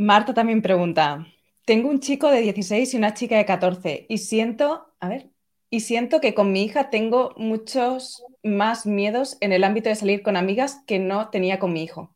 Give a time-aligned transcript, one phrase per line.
[0.00, 1.26] Marta también pregunta,
[1.64, 5.30] tengo un chico de 16 y una chica de 14 y siento, a ver,
[5.70, 10.22] y siento que con mi hija tengo muchos más miedos en el ámbito de salir
[10.22, 12.14] con amigas que no tenía con mi hijo.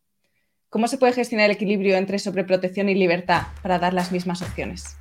[0.68, 4.96] ¿Cómo se puede gestionar el equilibrio entre sobreprotección y libertad para dar las mismas opciones?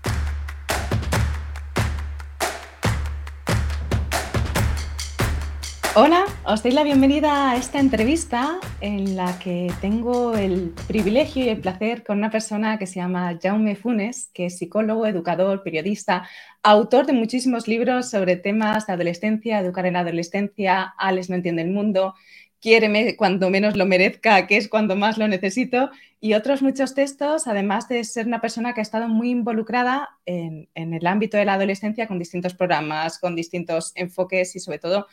[5.93, 11.49] Hola, os doy la bienvenida a esta entrevista en la que tengo el privilegio y
[11.49, 16.29] el placer con una persona que se llama Jaume Funes, que es psicólogo, educador, periodista,
[16.63, 21.63] autor de muchísimos libros sobre temas de adolescencia, educar en la adolescencia, Alex no entiende
[21.63, 22.15] el mundo,
[22.61, 27.47] Quiéreme cuando menos lo merezca, que es cuando más lo necesito, y otros muchos textos,
[27.47, 31.45] además de ser una persona que ha estado muy involucrada en, en el ámbito de
[31.45, 35.07] la adolescencia con distintos programas, con distintos enfoques y sobre todo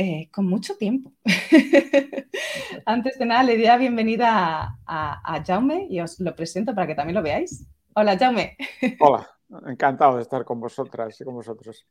[0.00, 1.12] eh, con mucho tiempo.
[2.86, 6.94] Antes de nada, le doy la bienvenida a, Jaume y os lo presento para que
[6.94, 7.66] también lo veáis.
[7.94, 8.56] Hola, Jaume.
[8.98, 9.28] Hola,
[9.66, 11.86] encantado de estar con vosotras y con vosotros.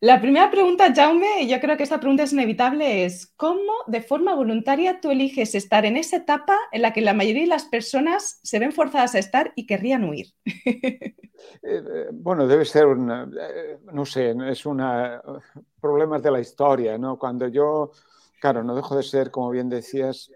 [0.00, 4.02] La primera pregunta, Jaume, y yo creo que esta pregunta es inevitable, es ¿cómo de
[4.02, 7.64] forma voluntaria tú eliges estar en esa etapa en la que la mayoría de las
[7.64, 10.28] personas se ven forzadas a estar y querrían huir?
[11.62, 15.22] Eh, eh, bueno, debe ser un, eh, no sé, es una
[15.80, 17.18] problemas de la historia, ¿no?
[17.18, 17.92] Cuando yo,
[18.40, 20.30] claro, no dejo de ser, como bien decías,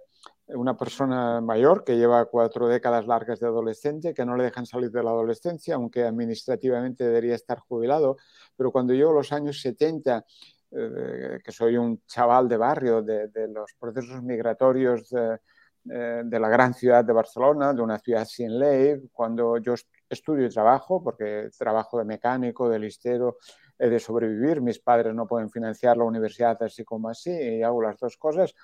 [0.54, 4.90] una persona mayor que lleva cuatro décadas largas de adolescente, que no le dejan salir
[4.90, 8.16] de la adolescencia, aunque administrativamente debería estar jubilado,
[8.56, 10.24] pero cuando yo los años 70
[10.70, 15.38] que soy un chaval de barrio, de, los procesos migratorios de,
[15.82, 19.74] de, la gran ciudad de Barcelona, de una ciudad sin ley, cuando yo
[20.08, 23.38] estudio y trabajo, porque trabajo de mecánico, de listero,
[23.78, 27.82] he de sobrevivir, mis padres no pueden financiar la universidad así como así, y hago
[27.82, 28.54] las dos cosas.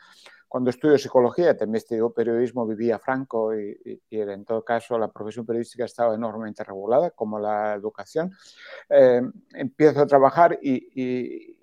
[0.48, 5.84] Cuando estudio psicología, también estudio periodismo, vivía Franco y, en todo caso la profesión periodística
[5.84, 8.33] estaba enormemente regulada, como la educación.
[8.88, 9.22] Eh,
[9.55, 11.55] empiezo a trabajar y,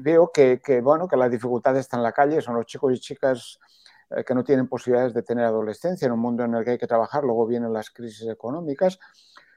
[0.00, 3.58] veo que, bueno, que la dificultad está en la calle, son los chicos y chicas
[4.10, 6.78] eh, que no tienen posibilidades de tener adolescencia en un mundo en el que hay
[6.78, 8.98] que trabajar, luego vienen las crisis económicas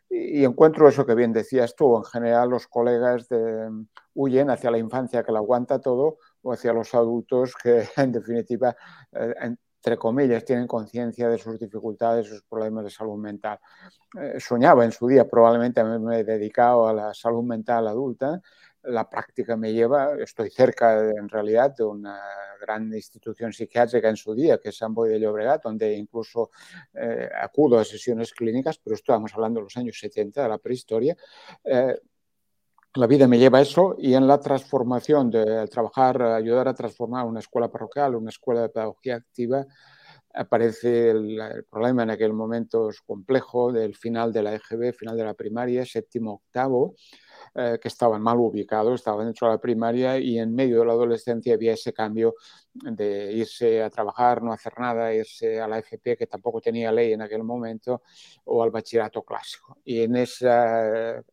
[0.09, 3.27] y encuentro eso que bien decías tú, en general los colegas
[4.13, 8.75] huyen hacia la infancia que la aguanta todo o hacia los adultos que en definitiva,
[9.11, 13.59] eh, entre comillas, tienen conciencia de sus dificultades, sus problemas de salud mental.
[14.19, 18.39] Eh, soñaba en su día, probablemente me he dedicado a la salud mental adulta,
[18.83, 22.21] la práctica me lleva, estoy cerca en realidad de una
[22.61, 26.51] gran institución psiquiátrica en su día, que es San Boy de Llobregat, donde incluso
[26.93, 31.17] eh, acudo a sesiones clínicas, pero estamos hablando de los años 70, de la prehistoria.
[31.63, 31.95] Eh,
[32.95, 37.25] la vida me lleva a eso y en la transformación de trabajar, ayudar a transformar
[37.25, 39.65] una escuela parroquial, una escuela de pedagogía activa,
[40.33, 45.17] aparece el, el, problema en aquel momento es complejo del final de la EGB, final
[45.17, 46.95] de la primaria, séptimo, octavo,
[47.53, 50.93] eh, que estaban mal ubicados, estaban dentro de la primaria y en medio de la
[50.93, 52.35] adolescencia había ese cambio
[52.73, 57.13] de irse a trabajar, no hacer nada, irse a la FP, que tampoco tenía ley
[57.13, 58.03] en aquel momento,
[58.45, 59.77] o al bachillerato clásico.
[59.85, 61.23] Y en esa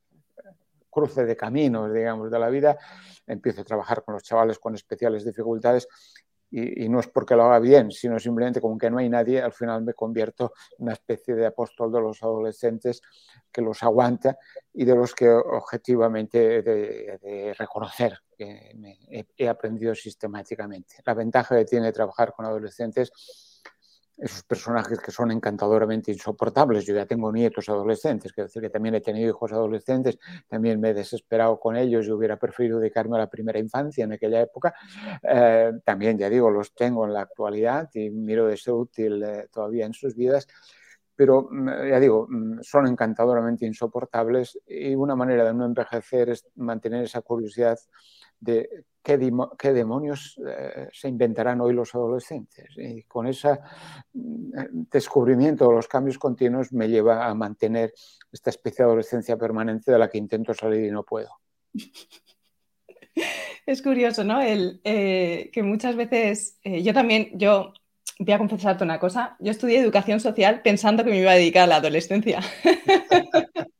[0.93, 2.79] cruce de caminos, digamos, de la vida,
[3.27, 5.89] empiezo a trabajar con los chavales con especiales dificultades
[6.55, 9.55] y, no es porque lo haga bien, sino simplemente como que no hay nadie, al
[9.55, 13.01] final me convierto en una especie de apóstol de los adolescentes
[13.51, 14.37] que los aguanta
[14.75, 20.97] y de los que objetivamente he de, reconocer que he aprendido sistemáticamente.
[21.07, 23.13] La ventaja que tiene trabajar con adolescentes
[24.17, 26.85] esos personajes que son encantadoramente insoportables.
[26.87, 30.19] Yo ya tengo nietos adolescentes, quiero decir que también he tenido hijos adolescentes,
[30.49, 34.13] también me he desesperado con ellos y hubiera preferido dedicarme a la primera infancia en
[34.13, 34.75] aquella época.
[35.23, 39.49] Eh, también, ya digo, los tengo en la actualidad y miro de ser útil eh,
[39.53, 40.47] todavía en sus vidas.
[41.17, 46.47] Pero mm, ya digo, mm, son encantadoramente insoportables y una manera de no envejecer es
[46.57, 47.79] mantener esa curiosidad
[48.43, 49.19] de qué,
[49.73, 52.69] demonios eh, se inventarán hoy los adolescentes.
[52.77, 53.59] Y con ese
[54.13, 57.95] mm, descubrimiento de los cambios continuos me lleva a mantener
[58.31, 61.31] esta especie de adolescencia permanente de la que intento salir y no puedo.
[63.67, 64.41] Es curioso, ¿no?
[64.41, 67.73] El, eh, que muchas veces, eh, yo también, yo
[68.19, 71.65] voy a confesarte una cosa, yo estudié educación social pensando que me iba a dedicar
[71.65, 72.41] a la adolescencia.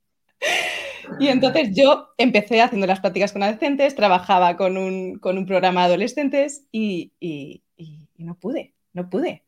[1.19, 6.65] Y entonces yo empecé haciendo las prácticas con adolescentes, trabajaba con un, programa de adolescentes
[6.71, 7.11] y,
[8.17, 9.43] no pude, no pude,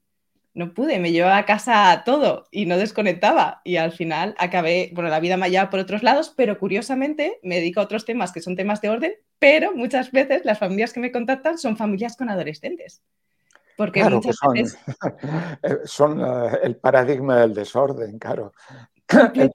[0.53, 0.99] no pude.
[0.99, 3.61] Me llevaba a casa todo y no desconectaba.
[3.63, 7.55] Y al final acabé, bueno, la vida me ha por otros lados, pero curiosamente me
[7.55, 10.99] dedico a otros temas que son temas de orden, pero muchas veces las familias que
[10.99, 13.01] me contactan son familias con adolescentes.
[13.77, 14.77] Porque muchas son, veces...
[15.85, 18.53] son eh, el paradigma del desorden, claro.
[19.07, 19.51] El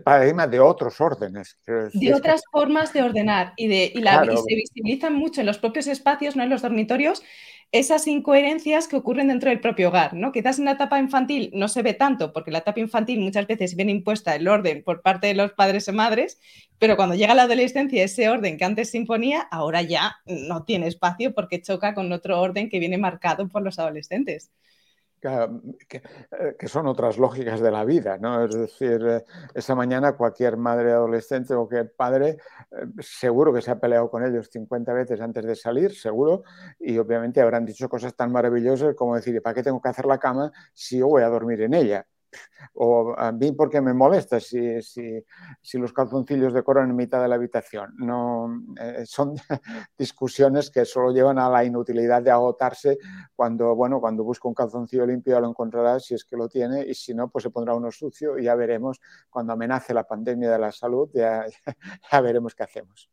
[0.00, 1.58] paradigma, de, otros órdenes.
[1.66, 5.58] De otras formas de ordenar y, de, y, la, y se visibilizan mucho en los
[5.58, 7.22] propios espacios, no en los dormitorios,
[7.72, 10.32] esas incoherencias que ocurren dentro del propio hogar, ¿no?
[10.32, 13.46] Quizás en la etapa infantil no se ve tanto, porque en la etapa infantil muchas
[13.46, 16.38] veces viene impuesta el orden por parte de los padres y madres,
[16.78, 20.86] pero cuando llega la adolescencia, ese orden que antes se imponía, ahora ya no tiene
[20.86, 24.50] espacio porque choca con otro orden que viene marcado por los adolescentes.
[25.26, 28.44] Eh, que, son otras lógicas de la vida, ¿no?
[28.44, 29.24] Es decir, eh,
[29.54, 32.38] esa mañana cualquier madre adolescente o cualquier padre
[32.70, 36.44] eh, seguro que se ha peleado con ellos 50 veces antes de salir, seguro,
[36.78, 40.18] y obviamente habrán dicho cosas tan maravillosas como decir, ¿para qué tengo que hacer la
[40.18, 42.06] cama si yo voy a dormir en ella?
[42.74, 45.24] O a mí porque me molesta si, si,
[45.60, 47.94] si, los calzoncillos decoran en mitad de la habitación.
[47.96, 49.34] No, eh, son
[49.98, 52.98] discusiones que solo llevan a la inutilidad de agotarse
[53.34, 56.94] cuando, bueno, cuando busco un calzoncillo limpio lo encontrará si es que lo tiene y
[56.94, 59.00] si no, pues se pondrá uno sucio y ya veremos
[59.30, 61.46] cuando amenace la pandemia de la salud, ya,
[62.12, 63.10] ya veremos qué hacemos.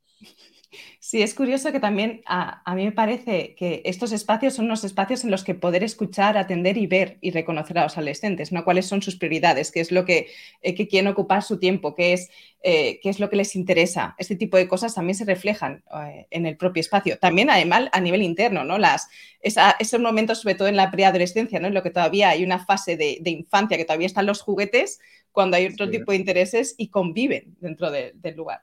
[0.99, 5.23] Sí, es curioso que también a, mí me parece que estos espacios son unos espacios
[5.23, 8.63] en los que poder escuchar, atender y ver y reconocer a los adolescentes, ¿no?
[8.63, 10.27] cuáles son sus prioridades, qué es lo que,
[10.61, 12.29] eh, quieren ocupar su tiempo, qué es,
[12.63, 14.15] eh, qué es lo que les interesa.
[14.17, 17.17] Este tipo de cosas también se reflejan eh, en el propio espacio.
[17.19, 18.77] También, además, a nivel interno, ¿no?
[18.77, 19.09] Las,
[19.41, 21.67] esos momentos, sobre todo en la preadolescencia, ¿no?
[21.67, 24.99] en lo que todavía hay una fase de, infancia, que todavía están los juguetes,
[25.31, 28.61] cuando hay otro tipo de intereses y conviven dentro del lugar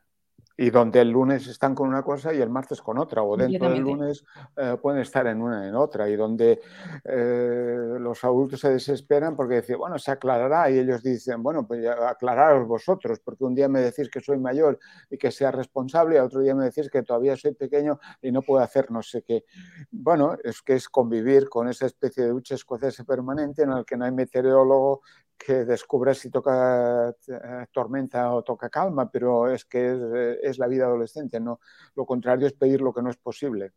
[0.61, 3.71] y donde el lunes están con una cosa y el martes con otra, o dentro
[3.71, 4.23] del lunes
[4.59, 6.61] eh, pueden estar en una en otra, y donde
[7.03, 11.87] eh, los adultos se desesperan porque dicen, bueno, se aclarará, y ellos dicen, bueno, pues
[11.89, 14.79] aclararos vosotros, porque un día me decís que soy mayor
[15.09, 18.43] y que sea responsable, y otro día me decís que todavía soy pequeño y no
[18.43, 19.47] puedo hacer no sé qué.
[19.91, 23.97] Bueno, es que es convivir con esa especie de ducha escocesa permanente en el que
[23.97, 25.01] no hay meteorólogo
[25.45, 30.67] que descubra si toca eh, tormenta o toca calma, pero es que eh, es, la
[30.67, 31.61] vida adolescente, ¿no?
[31.95, 33.73] Lo contrario es pedir lo que no es posible.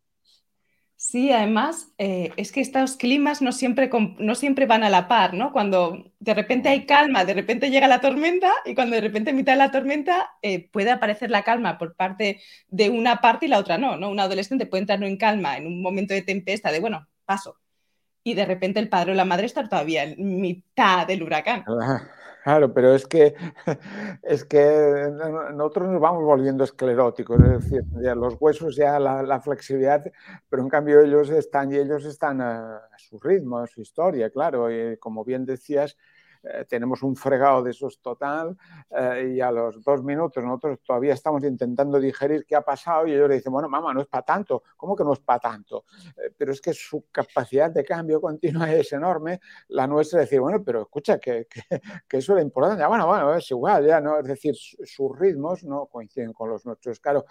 [0.96, 3.90] Sí, además eh, es que estos climas no siempre,
[4.20, 5.52] no siempre van a la par, ¿no?
[5.52, 9.38] Cuando de repente hay calma, de repente llega la tormenta y cuando de repente en
[9.38, 10.30] mitad de la tormenta
[10.72, 14.10] puede aparecer la calma por parte de una parte y la otra no, ¿no?
[14.10, 17.58] Un adolescente puede entrar en calma en un momento de tempesta, de bueno, paso,
[18.24, 21.64] y de repente el padre o la madre están todavía en mitad del huracán.
[22.44, 23.36] Claro, pero es que,
[24.24, 25.10] es que
[25.54, 30.04] nosotros nos vamos volviendo escleróticos, es decir, ya los huesos, ya la, flexibilidad,
[30.50, 34.30] pero en cambio ellos están y ellos están a, a, su ritmo, a su historia,
[34.30, 35.96] claro, y como bien decías,
[36.44, 38.58] eh, tenemos un fregado de esos total
[38.90, 43.14] eh, y a los dos minutos nosotros todavía estamos intentando digerir qué ha pasado y
[43.14, 44.64] ellos le dicen, bueno, mamá, no es para tanto.
[44.76, 45.86] ¿Cómo que no es para tanto?
[46.18, 49.40] Eh, pero es que su capacidad de cambio continua es enorme.
[49.70, 51.48] La nuestra es decir, bueno, pero escucha, que,
[52.10, 52.82] que, eso es importante.
[52.82, 54.20] Ya, bueno, bueno, es igual, ya, ¿no?
[54.20, 57.00] Es decir, sus ritmos no coinciden con los nuestros.
[57.00, 57.26] Claro,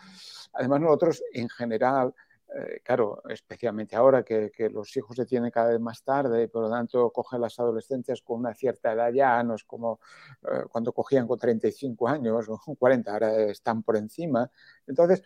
[0.55, 2.15] además nosotros en general
[2.55, 6.71] eh, claro, especialmente ahora que, los hijos se tienen cada vez más tarde por lo
[6.71, 10.01] tanto cogen las adolescencias con una cierta edad ya, no es como
[10.43, 14.51] eh, cuando cogían con 35 años o 40, ahora están por encima.
[14.87, 15.23] Entonces,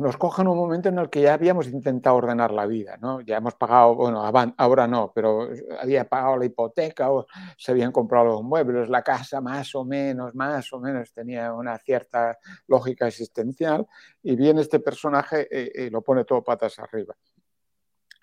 [0.00, 3.20] nos cogen un momento en el que ya habíamos intentado ordenar la vida, ¿no?
[3.20, 4.22] Ya hemos pagado, bueno,
[4.56, 5.48] ahora no, pero
[5.80, 7.26] había pagado la hipoteca o
[7.56, 11.78] se habían comprado los muebles, la casa más o menos, más o menos tenía una
[11.78, 13.86] cierta lógica existencial
[14.22, 17.14] y viene este personaje y lo pone todo patas arriba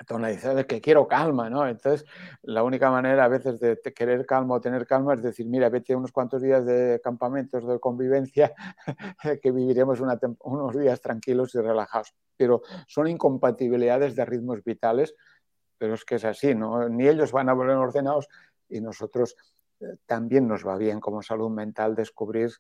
[0.05, 1.67] tonalizado que quiero calma, ¿no?
[1.67, 2.07] Entonces,
[2.43, 5.95] la única manera a veces de querer calma o tener calma es decir, mira, vete
[5.95, 8.53] unos cuantos días de campamentos de convivencia
[9.41, 12.13] que viviremos unos días tranquilos y relajados.
[12.35, 15.15] Pero son incompatibilidades de ritmos vitales,
[15.77, 16.87] pero es que es así, ¿no?
[16.89, 18.27] Ni ellos van a volver ordenados
[18.69, 19.35] y nosotros
[19.79, 22.51] eh, también nos va bien como salud mental descubrir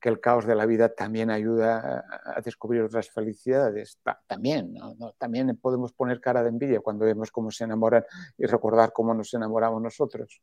[0.00, 3.98] que el caos de la vida también ayuda a descubrir otras felicidades.
[4.26, 4.74] También,
[5.18, 8.04] también podemos poner cara de envidia cuando vemos cómo se enamoran
[8.38, 10.40] y recordar cómo nos enamoramos nosotros.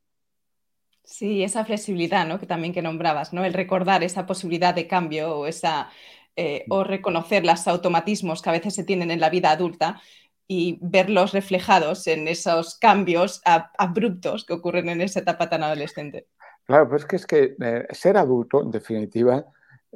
[1.04, 2.38] Sí, esa flexibilidad ¿no?
[2.38, 3.46] que también que nombrabas, ¿no?
[3.46, 5.90] el recordar esa posibilidad de cambio o, esa,
[6.36, 10.02] eh, o reconocer los automatismos que a veces se tienen en la vida adulta
[10.50, 16.28] y verlos reflejados en esos cambios abruptos que ocurren en esa etapa tan adolescente.
[16.67, 19.45] Claro, pues que es que eh, ser adulto, en definitiva,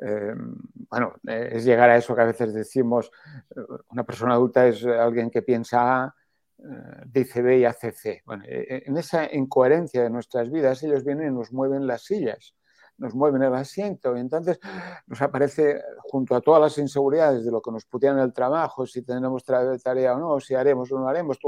[0.02, 0.34] eh,
[0.90, 3.12] bueno, eh, es llegar a eso que a veces decimos,
[3.90, 6.16] una persona adulta es alguien que piensa A,
[7.08, 8.22] dice B y hace C.
[8.26, 12.56] Bueno, en esa incoherencia de nuestras vidas, ellos vienen y nos mueven las sillas.
[12.98, 14.60] Nos mueven el asiento y entonces
[15.08, 18.86] nos aparece junto a todas las inseguridades de lo que nos putían en el trabajo,
[18.86, 21.40] si tenemos tarea o no, si haremos o no haremos,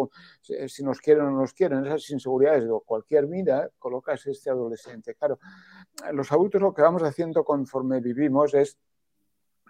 [0.42, 5.16] si nos quieren o no nos quieren, esas inseguridades de cualquier vida, colocas este adolescente.
[5.16, 5.40] Claro,
[6.12, 8.80] los adultos lo que vamos haciendo conforme vivimos es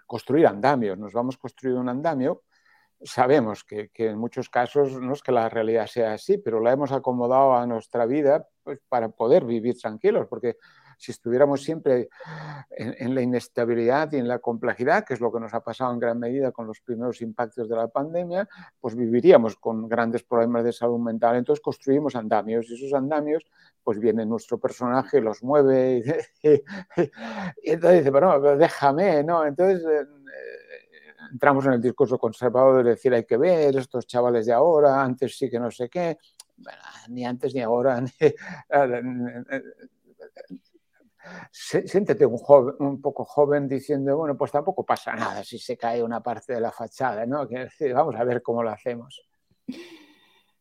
[0.06, 2.42] construir andamios, nos vamos construyendo un andamio
[3.04, 6.92] sabemos que, en muchos casos no es que la realidad sea así, pero la hemos
[6.92, 10.56] acomodado a nuestra vida pues, para poder vivir tranquilos, porque
[10.98, 12.08] si estuviéramos siempre
[12.70, 15.98] en, la inestabilidad y en la complejidad, que es lo que nos ha pasado en
[15.98, 18.48] gran medida con los primeros impactos de la pandemia,
[18.80, 21.36] pues viviríamos con grandes problemas de salud mental.
[21.36, 23.44] Entonces construimos andamios y esos andamios,
[23.82, 26.02] pues viene nuestro personaje, los mueve
[26.42, 26.42] y,
[27.62, 29.46] entonces dice, bueno, déjame, ¿no?
[29.46, 29.84] Entonces...
[29.84, 30.06] Eh,
[31.32, 35.36] entramos en el discurso conservador de decir hay que ver estos chavales de ahora, antes
[35.36, 36.18] sí que no sé qué,
[37.08, 38.02] ni antes ni ahora.
[41.50, 46.02] siéntete un, joven, un poco joven diciendo, bueno, pues tampoco pasa nada si se cae
[46.02, 47.48] una parte de la fachada, ¿no?
[47.94, 49.22] Vamos a ver cómo lo hacemos.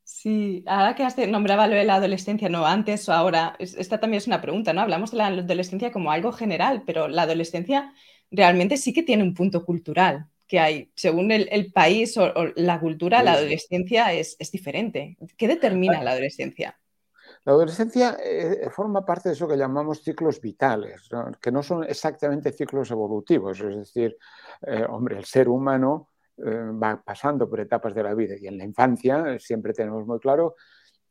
[0.03, 4.19] Sí, ahora que has nombrado lo de la adolescencia, no antes o ahora, esta también
[4.19, 4.81] es una pregunta, ¿no?
[4.81, 7.93] Hablamos de la adolescencia como algo general, pero la adolescencia
[8.31, 10.91] realmente sí que tiene un punto cultural que hay.
[10.95, 15.17] Según el, país o, la cultura, la adolescencia es, diferente.
[15.37, 16.79] ¿Qué determina la adolescencia?
[17.45, 21.09] La adolescencia eh, forma parte de eso que llamamos ciclos vitales,
[21.41, 23.59] que no son exactamente ciclos evolutivos.
[23.59, 24.17] Es decir,
[24.61, 28.57] eh, hombre, el ser humano eh, va pasando por etapas de la vida y en
[28.57, 30.55] la infancia siempre tenemos muy claro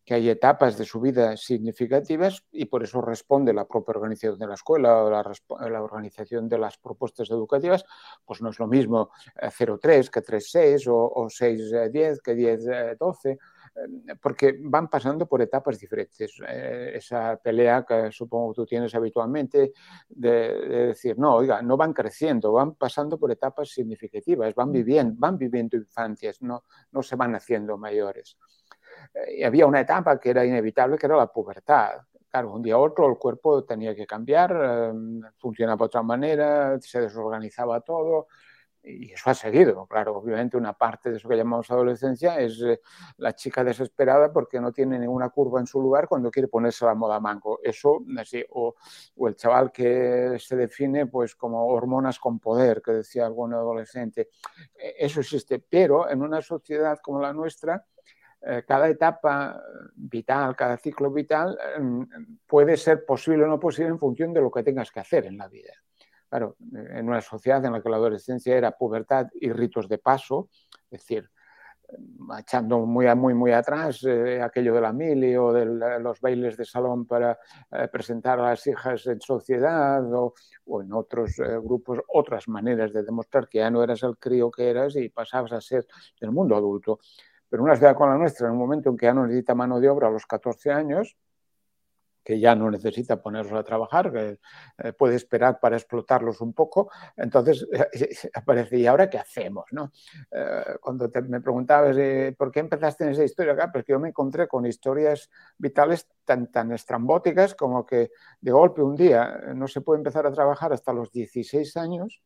[0.04, 4.46] que hay etapas de su vida significativas y por eso responde la propia organización de
[4.46, 7.84] la escuela o la, organización de las propuestas educativas,
[8.24, 13.38] pues no es lo mismo 0,3 que 3,6 o, o 6,10 que 10,12 eh,
[14.21, 16.41] porque van pasando por etapas diferentes.
[16.47, 19.73] Eh, esa pelea que supongo tú tienes habitualmente
[20.09, 24.73] de, decir, no, oiga, no van creciendo, van pasando por etapas significativas, van mm.
[24.73, 28.37] viviendo, van viviendo infancias, no, no se van haciendo mayores.
[29.14, 32.02] Eh, y había una etapa que era inevitable, que era la pubertad.
[32.31, 36.81] Claro, un día a otro el cuerpo tenía que cambiar, em, funcionaba de otra manera,
[36.81, 38.29] se desorganizaba todo,
[38.84, 39.86] y eso ha seguido.
[39.86, 42.80] Claro, obviamente una parte de eso que llamamos adolescencia es eh,
[43.18, 46.94] la chica desesperada porque no tiene ninguna curva en su lugar cuando quiere ponerse la
[46.94, 47.60] moda mango.
[47.62, 48.74] Eso, así, o,
[49.26, 54.30] el chaval que se define pues como hormonas con poder, que decía algún adolescente.
[54.74, 57.86] E, eso existe, pero en una sociedad como la nuestra,
[58.44, 59.62] eh, cada etapa
[59.94, 62.08] vital, cada ciclo vital em,
[62.46, 65.38] puede ser posible o no posible en función de lo que tengas que hacer en
[65.38, 65.72] la vida.
[66.32, 70.48] Claro, en una sociedad en la que la adolescencia era pubertad y ritos de paso,
[70.90, 71.28] es decir,
[72.38, 75.66] echando muy, muy, muy atrás eh, aquello de la mili o de
[76.00, 77.38] los bailes de salón para
[77.70, 80.32] eh, presentar a las hijas en sociedad o,
[80.80, 84.96] en otros grupos, otras maneras de demostrar que ya no eras el crío que eras
[84.96, 85.86] y pasabas a ser
[86.18, 86.98] del mundo adulto.
[87.46, 89.78] Pero una ciudad como la nuestra, en un momento en que ya no necesita mano
[89.80, 91.14] de obra a los 14 años,
[92.25, 94.38] que ya no necesita ponerlos a trabajar, que
[94.79, 97.67] eh, puede esperar para explotarlos un poco, entonces
[98.35, 99.67] aparece, ¿y ahora qué hacemos?
[99.73, 99.93] No?
[100.31, 101.97] Eh, cuando me preguntabas
[102.37, 106.50] por qué empezaste en esa historia acá, pues yo me encontré con historias vitales tan,
[106.50, 108.11] tan estrambóticas como que
[108.41, 112.23] de golpe un día no se puede empezar a trabajar hasta los 16 años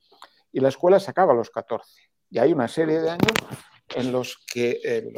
[0.52, 2.10] y la escuela se acaba a los 14.
[2.30, 3.32] Y hay una serie de años
[3.94, 5.12] en los que eh,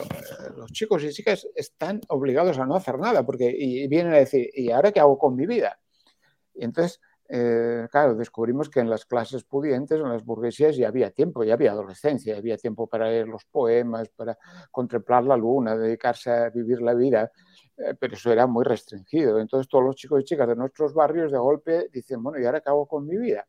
[0.56, 4.50] los chicos y chicas están obligados a no hacer nada, porque y vienen a decir,
[4.52, 5.78] ¿y ahora qué hago con mi vida?
[6.54, 11.10] Y entonces, eh, claro, descubrimos que en las clases pudientes, en las burguesías, ya había
[11.10, 14.36] tiempo, ya había adolescencia, había tiempo para leer los poemas, para
[14.70, 17.30] contemplar la luna, dedicarse a vivir la vida,
[17.76, 19.38] eh, pero eso era muy restringido.
[19.40, 22.60] Entonces todos los chicos y chicas de nuestros barrios de golpe dicen, bueno, ¿y ahora
[22.60, 23.46] qué hago con mi vida?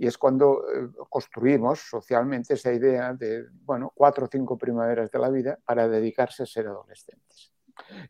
[0.00, 5.18] Y es cuando eh, construimos socialmente esa idea de, bueno, cuatro o cinco primaveras de
[5.18, 7.52] la vida para dedicarse a ser adolescentes.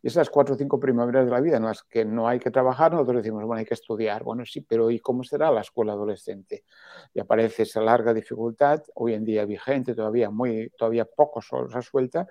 [0.01, 2.53] Y esas cuatro o cinco primaveras de la vida en las que no hay que
[2.53, 4.23] trabajar, nosotros decimos, bueno, hay que estudiar.
[4.23, 6.63] Bueno, sí, pero ¿y cómo será la escuela adolescente?
[7.13, 12.29] Y aparece esa larga dificultad, hoy en día vigente, todavía, muy, todavía poco resuelta,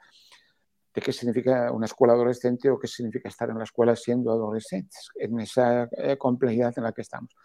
[0.93, 5.09] de qué significa una escuela adolescente o qué significa estar en la escuela siendo adolescentes,
[5.15, 7.35] en esa eh, complejidad en la que estamos.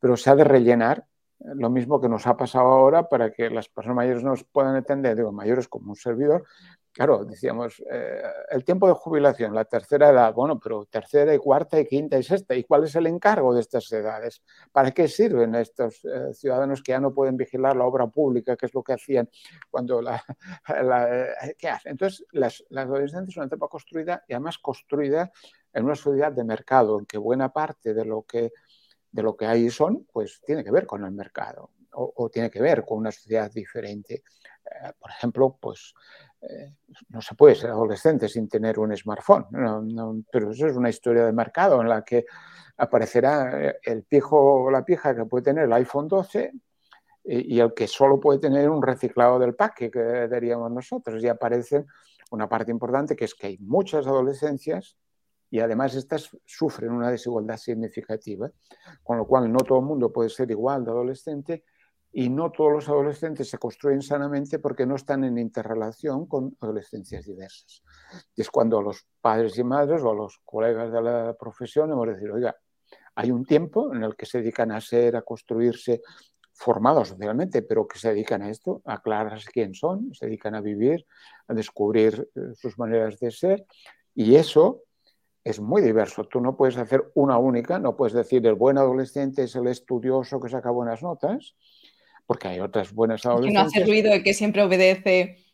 [0.00, 1.06] Pero se ha de rellenar
[1.44, 5.16] lo mismo que nos ha pasado ahora para que las personas mayores nos puedan entender,
[5.16, 6.44] digo, mayores como un servidor.
[6.90, 11.78] Claro, decíamos, eh, el tiempo de jubilación, la tercera edad, bueno, pero tercera y cuarta
[11.78, 14.42] y quinta y sexta, ¿y cuál es el encargo de estas edades?
[14.70, 18.66] ¿Para qué sirven estos eh, ciudadanos que ya no pueden vigilar la obra pública, que
[18.66, 19.28] es lo que hacían
[19.70, 20.22] cuando la...
[20.74, 21.92] Eh, ¿Qué hacen?
[21.92, 25.30] Entonces, las, las adolescencias es una etapa construida y además construida
[25.72, 28.52] en una sociedad de mercado, en que buena parte de lo que
[29.14, 32.60] de lo que hay son, pues tiene que ver con el mercado o, tiene que
[32.60, 34.24] ver con una sociedad diferente.
[34.64, 35.94] Eh, por ejemplo, pues
[36.40, 36.74] eh,
[37.10, 39.46] no se puede ser adolescente sin tener un smartphone,
[40.32, 42.24] pero eso es una historia de mercado en la que
[42.76, 46.52] aparecerá eh, el pijo o la pija que puede tener el iPhone 12
[47.26, 51.22] y, el que solo puede tener un reciclado del pack que diríamos nosotros.
[51.22, 51.84] Y aparece
[52.32, 54.96] una parte importante que es que hay muchas adolescencias
[55.54, 58.50] y además estas sufren una desigualdad significativa,
[59.04, 61.62] con lo cual no todo el mundo puede ser igual de adolescente
[62.10, 67.24] y no todos los adolescentes se construyen sanamente porque no están en interrelación con adolescencias
[67.26, 67.84] diversas.
[68.34, 72.14] Y es cuando los padres y madres o los colegas de la profesión hemos de
[72.14, 72.56] decir, oiga,
[73.14, 76.02] hay un tiempo en el que se dedican a ser, a construirse
[76.52, 80.60] formados socialmente, pero que se dedican a esto, a aclararse quién son, se dedican a
[80.60, 81.06] vivir,
[81.46, 83.64] a descubrir eh, sus maneras de ser,
[84.16, 84.83] y eso
[85.44, 86.24] es muy diverso.
[86.24, 90.40] Tú no puedes hacer una única, no puedes decir el buen adolescente es el estudioso
[90.40, 91.54] que saca buenas notas,
[92.26, 93.72] porque hay otras buenas adolescentes.
[93.72, 95.44] Que no hace ruido y que siempre obedece.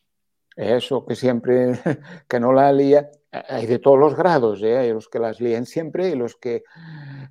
[0.57, 1.73] Eso, que siempre,
[2.29, 3.11] que no la lía.
[3.33, 4.77] Hay de todos los grados, ¿eh?
[4.77, 6.65] hay los que las lían siempre y los que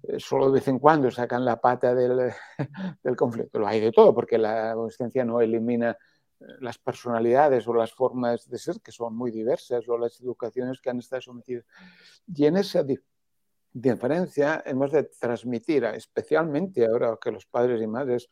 [0.03, 2.31] eh, solo de vez en cuando sacan la pata del,
[3.03, 3.59] del conflicto.
[3.59, 5.97] Lo hay de todo, porque la adolescencia no elimina
[6.59, 10.89] las personalidades o las formas de ser que son muy diversas o las educaciones que
[10.89, 11.65] han estado sometidas.
[12.27, 12.85] Y en esa
[13.73, 18.29] diferencia hemos de transmitir, especialmente ahora que los padres y madres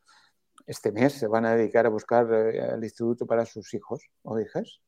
[0.66, 4.40] este mes se van a dedicar a buscar eh, el instituto para sus hijos o
[4.40, 4.82] hijas,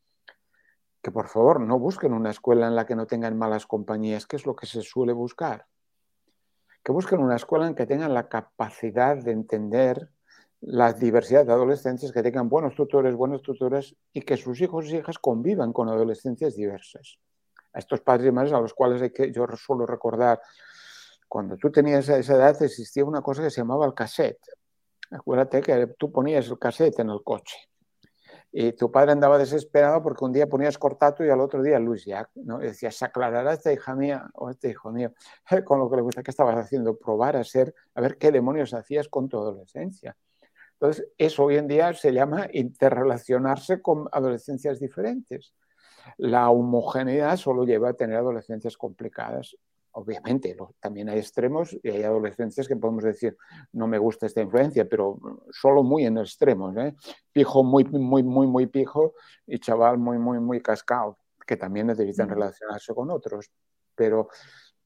[1.01, 4.35] que por favor no busquen una escuela en la que no tengan malas compañías, que
[4.35, 5.67] es lo que se suele buscar.
[6.83, 10.09] Que busquen una escuela en que tengan la capacidad de entender
[10.61, 14.97] la diversidad de adolescentes, que tengan buenos tutores, buenas tutoras y que sus hijos y
[14.97, 17.17] hijas convivan con adolescencias diversas.
[17.73, 20.41] A estos padres y madres a los cuales hay que, yo suelo recordar,
[21.27, 24.41] cuando tú tenías esa edad existía una cosa que se llamaba el cassette.
[25.11, 27.69] Acuérdate que tú ponías el cassette en el coche
[28.51, 32.05] y tu padre andaba desesperado porque un día ponías cortato y al otro día Luis
[32.05, 32.61] Jack, ¿no?
[32.61, 35.13] Y decía, se aclarará esta hija mía o este hijo mío,
[35.65, 36.97] con lo que le gusta, ¿qué estabas haciendo?
[36.97, 40.17] Probar a ser, a ver qué demonios hacías con tu adolescencia.
[40.79, 45.53] Entonces, eso hoy en día se llama interrelacionarse con adolescencias diferentes.
[46.17, 49.55] La homogeneidad solo lleva a tener adolescencias complicadas
[49.91, 53.35] obviamente, también hay extremos y hay adolescencias que podemos decir,
[53.73, 55.19] no me gusta esta influencia, pero
[55.51, 56.75] solo muy en extremos.
[56.77, 56.95] ¿eh?
[57.31, 59.13] Pijo muy, muy, muy, muy pijo
[59.47, 63.49] y chaval muy, muy, muy cascado, que también necesitan relacionarse con otros.
[63.95, 64.29] Pero,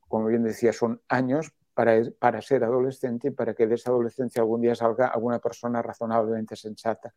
[0.07, 4.41] como bien decía, son años para, para ser adolescente y para que de esa adolescencia
[4.41, 7.13] algún día salga alguna persona razonablemente sensata.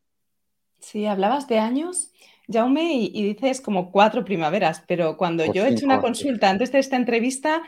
[0.81, 2.13] Sí, hablabas de años,
[2.49, 6.79] Jaume, y, dices como cuatro primaveras, pero cuando yo he hecho una consulta antes de
[6.79, 7.63] esta entrevista,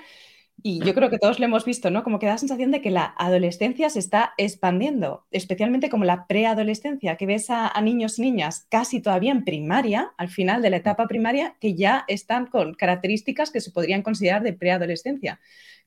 [0.60, 2.02] y yo creo que todos lo hemos visto, ¿no?
[2.02, 6.26] Como que da la sensación de que la adolescencia se está expandiendo, especialmente como la
[6.26, 10.78] preadolescencia, que ves a, niños y niñas casi todavía en primaria, al final de la
[10.78, 15.40] etapa primaria, que ya están con características que se podrían considerar de preadolescencia.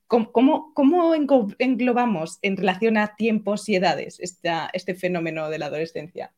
[0.06, 1.14] ¿Cómo, cómo,
[1.58, 6.34] englobamos en relación a tiempos y edades este fenómeno de la adolescencia?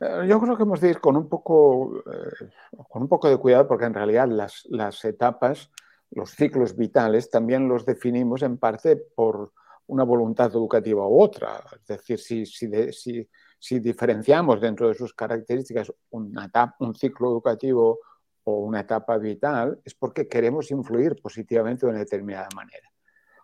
[0.00, 2.50] Eh, yo creo que hemos de ir con un poco, eh,
[2.88, 5.70] con un poco de cuidado porque en realidad las, las, etapas,
[6.10, 9.52] los ciclos vitales también los definimos en parte por
[9.88, 11.62] una voluntad educativa u otra.
[11.72, 13.28] Es decir, si, si, si,
[13.58, 18.00] si diferenciamos dentro de sus características una etapa, un ciclo educativo
[18.48, 22.88] o una etapa vital, es porque queremos influir positivamente de una determinada manera.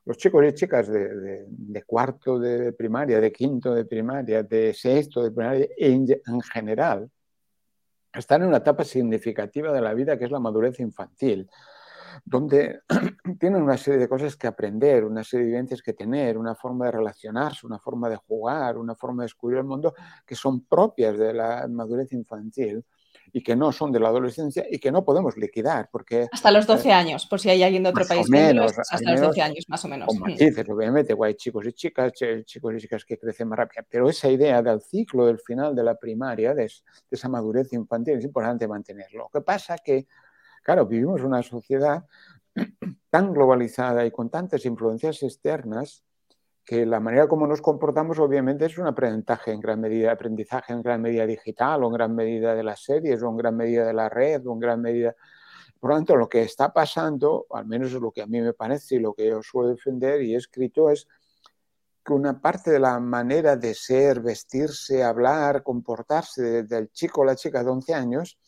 [0.04, 5.32] Los chicos y chicas de, cuarto de primaria, de quinto de primaria, de sexto de
[5.32, 7.10] primaria, en, en, general,
[8.12, 11.50] están en una etapa significativa de la vida que es la madurez infantil,
[12.24, 12.82] donde
[13.40, 16.86] tienen una serie de cosas que aprender, una serie de vivencias que tener, una forma
[16.86, 21.18] de relacionarse, una forma de jugar, una forma de descubrir el mundo que son propias
[21.18, 22.84] de la madurez infantil
[23.32, 25.88] y que no son de la adolescencia y que no podemos liquidar.
[25.90, 29.10] Porque, hasta los 12 eh, años, por si hay alguien de otro país menos, hasta
[29.10, 30.06] los 12 años, más o menos.
[30.06, 32.12] Con matices, obviamente, hay chicos y chicas,
[32.44, 35.84] chicos y chicas que crecen más rápido, pero esa idea del ciclo del final de
[35.84, 36.70] la primaria, de,
[37.10, 39.24] esa madurez infantil, es importante mantenerlo.
[39.24, 40.06] Lo que pasa que,
[40.62, 42.04] claro, vivimos una sociedad
[43.10, 46.02] tan globalizada y con tantas influencias externas
[46.64, 50.82] que la manera como nos comportamos obviamente es un aprendizaje en gran medida, aprendizaje en
[50.82, 53.92] gran medida digital o en gran medida de las series o en gran medida de
[53.92, 55.14] la red o en gran medida...
[55.80, 58.52] Por lo tanto, lo que está pasando, al menos es lo que a mí me
[58.52, 61.08] parece y lo que yo suelo defender y he escrito, es
[62.04, 67.34] que una parte de la manera de ser, vestirse, hablar, comportarse del chico o la
[67.34, 68.38] chica de 11 años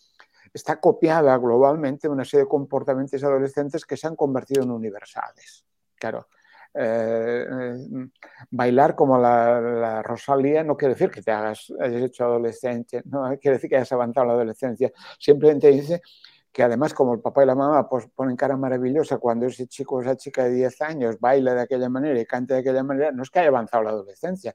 [0.53, 5.65] está copiada globalmente de una serie de comportamientos adolescentes que se han convertido en universales.
[5.97, 6.29] Claro,
[6.75, 7.47] eh,
[8.51, 13.57] bailar como la, Rosalía no quiere decir que te hagas, hayas hecho adolescencia, no quiere
[13.57, 16.03] decir que hayas avanzado la adolescencia, simplemente dice
[16.53, 19.97] que además como el papá y la mamá pues, ponen cara maravillosa cuando ese chico
[19.97, 23.13] o esa chica de 10 años baila de aquella manera y canta de aquella manera,
[23.13, 24.55] no es que haya avanzado la adolescencia,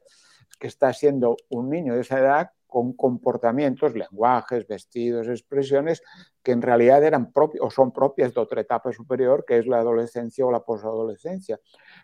[0.50, 6.02] es que está siendo un niño de esa edad con comportamientos, lenguajes, vestidos, expresiones
[6.42, 9.80] que en realidad eran propios o son propias de otra etapa superior, que es la
[9.80, 11.60] adolescencia o la posadolescencia.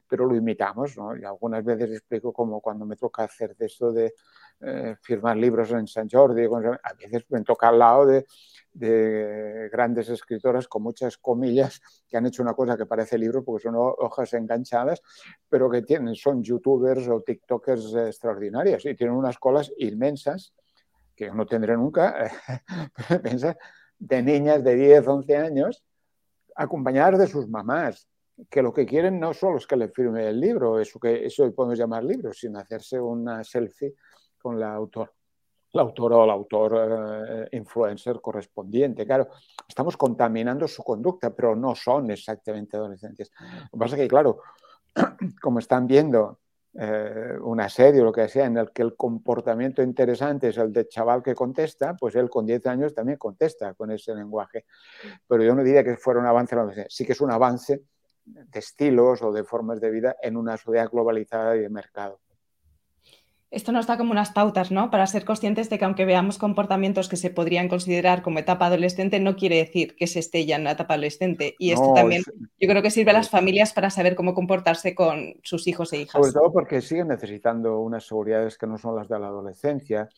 [0.06, 1.16] Pero lo imitamos, ¿no?
[1.16, 4.12] Y algunas veces explico como cuando me toca hacer de esto de
[4.60, 8.26] eh, firmar libros en San Jordi, a veces me toca al lado de,
[8.72, 13.64] de grandes escritoras con muchas comillas que han hecho una cosa que parece libro porque
[13.64, 15.00] son hojas enganchadas,
[15.48, 20.52] pero que tienen, son youtubers o tiktokers extraordinarias y tienen unas colas inmensas
[21.14, 22.30] que no tendré nunca,
[23.98, 25.82] de niñas de 10, 11 años
[26.54, 28.06] acompañadas de sus mamás,
[28.50, 31.50] que lo que quieren no solo es que le firme el libro, eso que eso
[31.54, 33.94] podemos llamar libro, sino hacerse una selfie
[34.46, 35.10] con la autora
[35.72, 36.70] la autora o el autor
[37.28, 39.04] eh, influencer correspondiente.
[39.04, 39.28] Claro,
[39.68, 43.30] estamos contaminando su conducta, pero no son exactamente adolescentes.
[43.40, 44.40] Lo que pasa es que, claro,
[45.42, 46.38] como están viendo
[46.72, 50.72] eh, una serie o lo que sea en el que el comportamiento interesante es el
[50.72, 54.64] del chaval que contesta, pues él con 10 años también contesta con ese lenguaje.
[55.26, 57.82] Pero yo no diría que fuera un avance, sí que es un avance
[58.24, 62.20] de estilos o de formas de vida en una sociedad globalizada y de mercado
[63.56, 64.90] esto nos da como unas pautas, ¿no?
[64.90, 69.18] Para ser conscientes de que aunque veamos comportamientos que se podrían considerar como etapa adolescente,
[69.18, 71.54] no quiere decir que se esté ya en la etapa adolescente.
[71.58, 72.22] Y esto también
[72.60, 76.02] yo creo que sirve a las familias para saber cómo comportarse con sus hijos e
[76.02, 76.20] hijas.
[76.20, 80.08] Sobre todo porque siguen necesitando unas seguridades que no son las de la adolescencia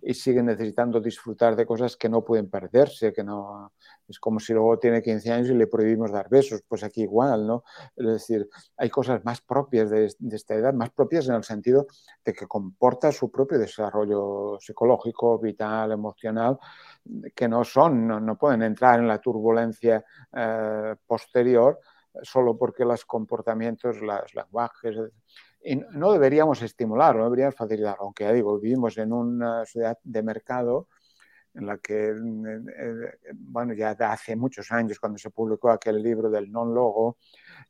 [0.00, 3.72] y siguen necesitando disfrutar de cosas que no pueden perderse, que no...
[4.08, 7.46] Es como si luego tiene 15 años y le prohibimos dar besos, pues aquí igual,
[7.46, 7.64] ¿no?
[7.96, 11.86] Es decir, hay cosas más propias de, esta edad, más propias en el sentido
[12.24, 16.58] de que comporta su propio desarrollo psicológico, vital, emocional,
[17.34, 21.80] que no son, no, pueden entrar en la turbulencia eh, posterior
[22.22, 24.96] solo porque los comportamientos, los lenguajes,
[25.62, 30.22] y no deberíamos estimularlo, no deberíamos facilitarlo, aunque ya digo, vivimos en una sociedad de
[30.22, 30.88] mercado
[31.56, 32.14] en la que,
[33.34, 37.16] bueno, ya hace muchos años, cuando se publicó aquel libro del non-logo,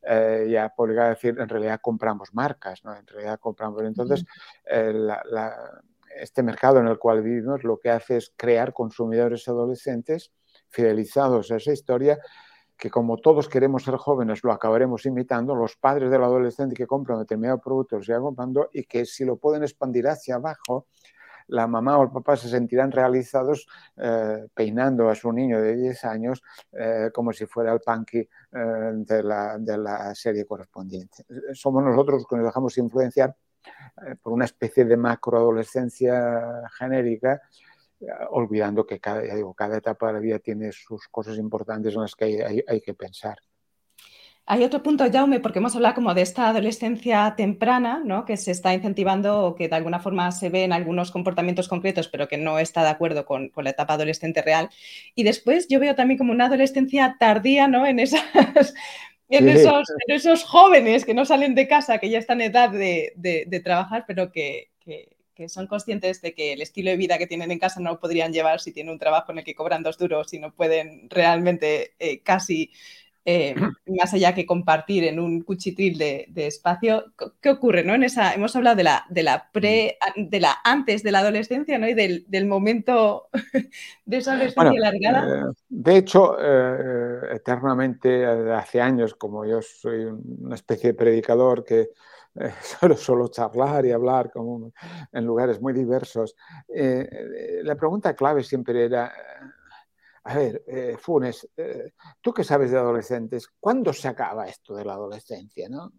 [0.03, 2.95] eh, ya podría decir, en realidad compramos marcas, ¿no?
[2.95, 3.83] En realidad compramos.
[3.83, 4.25] Entonces,
[4.69, 4.93] eh,
[6.21, 10.33] este mercado en el cual vivimos lo que hace es crear consumidores adolescentes
[10.69, 12.19] fidelizados a esa historia
[12.77, 17.19] que como todos queremos ser jóvenes, lo acabaremos imitando, los padres del adolescente que compran
[17.19, 20.87] determinado producto lo sigan comprando y que si lo pueden expandir hacia abajo,
[21.49, 26.05] la mamá o el papá se sentirán realizados eh, peinando a su niño de 10
[26.05, 31.25] años eh, como si fuera el punky eh, de, la, de, la, serie correspondiente.
[31.53, 33.37] Somos nosotros los que nos dejamos influenciar
[34.23, 37.43] por una especie de macroadolescencia genérica
[38.31, 42.15] olvidando que cada, digo, cada etapa de la vida tiene sus cosas importantes en las
[42.15, 43.39] que hay, hay que pensar.
[44.49, 48.25] Hay otro punto, Jaume, porque hemos hablado como de esta adolescencia temprana, ¿no?
[48.25, 52.07] que se está incentivando o que de alguna forma se ve en algunos comportamientos concretos,
[52.07, 54.71] pero que no está de acuerdo con, la etapa adolescente real.
[55.17, 57.87] Y después yo veo también como una adolescencia tardía ¿no?
[57.87, 58.23] en, esas,
[59.31, 64.05] en, esos, jóvenes que no salen de casa, que ya están en edad de, trabajar,
[64.07, 64.71] pero que,
[65.49, 68.33] son conscientes de que el estilo de vida que tienen en casa no lo podrían
[68.33, 71.95] llevar si tienen un trabajo en el que cobran dos duros y no pueden realmente
[71.99, 72.71] eh, casi
[73.29, 77.07] eh, más allá que compartir en un cuchitril de, espacio.
[77.41, 77.83] ¿Qué ocurre?
[77.83, 77.93] ¿no?
[77.93, 81.77] En esa, hemos hablado de la, de la pre, de la antes de la adolescencia
[81.77, 81.89] ¿no?
[81.89, 83.27] y del, momento
[84.05, 85.51] de esa adolescencia largada.
[85.51, 91.89] Eh, de hecho, eh, eternamente, hace años, como yo soy una especie de predicador que
[92.63, 94.71] solo, solo charlar y hablar como
[95.11, 96.37] en lugares muy diversos,
[96.69, 99.13] la pregunta clave siempre era
[100.29, 104.85] a ver, eh, Funes, eh, tú que sabes de adolescentes, ¿cuándo se acaba esto de
[104.85, 105.69] la adolescencia?
[105.69, 105.93] ¿no?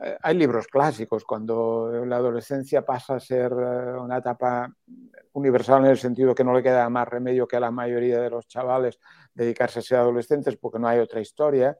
[0.00, 4.74] Eh, hay libros clásicos, cuando la adolescencia pasa a ser una etapa
[5.32, 8.30] universal en el sentido que no le queda más remedio que a la mayoría de
[8.30, 8.98] los chavales
[9.34, 11.76] dedicarse a ser adolescentes porque no hay otra historia.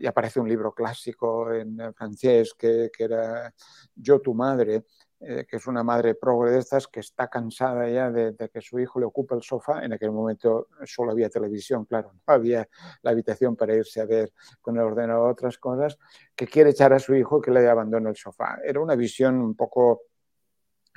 [0.00, 3.52] y aparece un libro clásico en francés que, que era
[3.96, 4.84] Yo, tu madre,
[5.20, 8.78] eh, que es una madre progre de estas, que está cansada ya de, que su
[8.78, 9.84] hijo le ocupe el sofá.
[9.84, 12.68] En aquel momento solo había televisión, claro, no había
[13.02, 15.98] la habitación para irse a ver con el ordenador otras cosas,
[16.36, 18.58] que quiere echar a su hijo que le abandone el sofá.
[18.64, 20.02] Era una visión un poco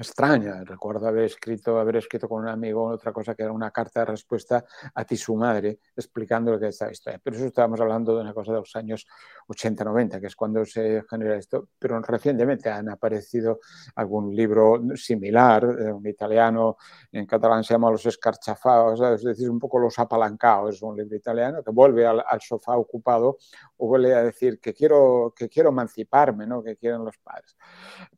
[0.02, 0.64] extraña.
[0.64, 4.08] Recuerdo haber escrito, haber escrito con un amigo otra cosa que era una carta de
[4.08, 7.20] respuesta a ti, su madre, explicando lo que es esta historia.
[7.24, 9.08] Pero eso estábamos hablando de una cosa de los años
[9.48, 11.70] 80-90, que es cuando se genera esto.
[11.80, 13.60] Pero recientemente han aparecido
[13.96, 16.78] algún libro similar, eh, un italiano,
[17.12, 21.16] en catalán se llama Los escarchafados, es decir, un poco los apalancados, es un libro
[21.16, 23.38] italiano que vuelve al, sofá ocupado
[23.78, 26.64] o vuelve a decir que quiero, que quiero emanciparme, ¿no?
[26.64, 27.56] que quieren los padres.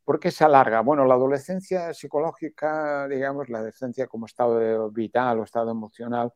[0.03, 0.81] ¿Por qué se alarga?
[0.81, 6.31] Bueno, la adolescencia psicológica, digamos, la adolescencia como estado vital o estado emocional,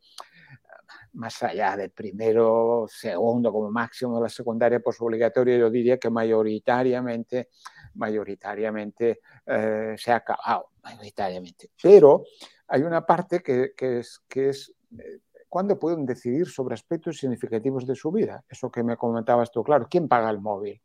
[1.13, 7.49] más allá de primero, segundo, como máximo de la secundaria posobligatoria, yo diría que mayoritariamente,
[7.95, 11.71] mayoritariamente eh, se ha acabado, mayoritariamente.
[11.81, 12.23] Pero
[12.67, 15.19] hay una parte que, es, que es eh,
[15.49, 18.43] cuándo pueden decidir sobre aspectos significativos de su vida.
[18.47, 20.81] Eso que me comentabas tú, claro, ¿quién paga el móvil?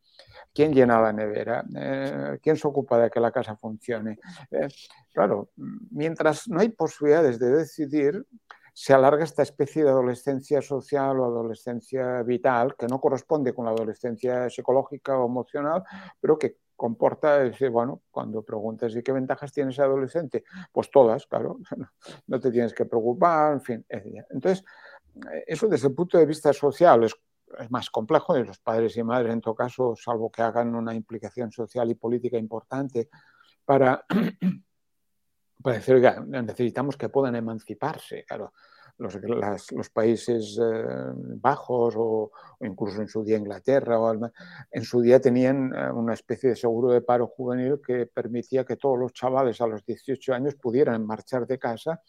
[0.54, 1.64] ¿Quién llena la nevera?
[1.74, 4.18] Eh, ¿Quién se ocupa de que la casa funcione?
[4.50, 4.68] Eh,
[5.12, 5.50] claro,
[5.90, 8.26] mientras no hay posibilidades de decidir,
[8.74, 13.72] se alarga esta especie de adolescencia social o adolescencia vital que no corresponde con la
[13.72, 15.82] adolescencia psicológica o emocional,
[16.20, 20.44] pero que comporta, decir, bueno, cuando preguntas ¿y qué ventajas tiene ese adolescente?
[20.72, 21.58] Pues todas, claro,
[22.26, 23.86] no te tienes que preocupar, en fin.
[24.30, 24.64] Entonces,
[25.46, 27.14] eso desde el punto de vista social es,
[27.70, 31.50] más complejo, de los padres y madres en todo caso, salvo que hagan una implicación
[31.52, 33.08] social y política importante
[33.64, 34.04] para,
[35.62, 38.52] para decir, oiga, necesitamos que puedan emanciparse, claro
[38.98, 40.84] los, Países eh,
[41.40, 44.30] Bajos o, incluso en su día Inglaterra, o
[44.70, 48.76] en su día tenían eh, una especie de seguro de paro juvenil que permitía que
[48.76, 52.00] todos los chavales a los 18 años pudieran marchar de casa,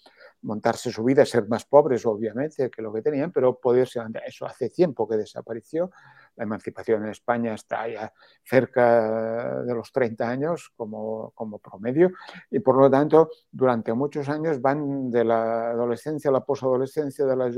[0.43, 4.69] montarse su vida, ser más pobres obviamente que lo que tenían, pero poderse Eso hace
[4.69, 5.91] tiempo que desapareció.
[6.35, 12.11] La emancipación en España está ya cerca de los 30 años como, como promedio
[12.49, 17.35] y por lo tanto durante muchos años van de la adolescencia a la posadolescencia, de
[17.35, 17.49] la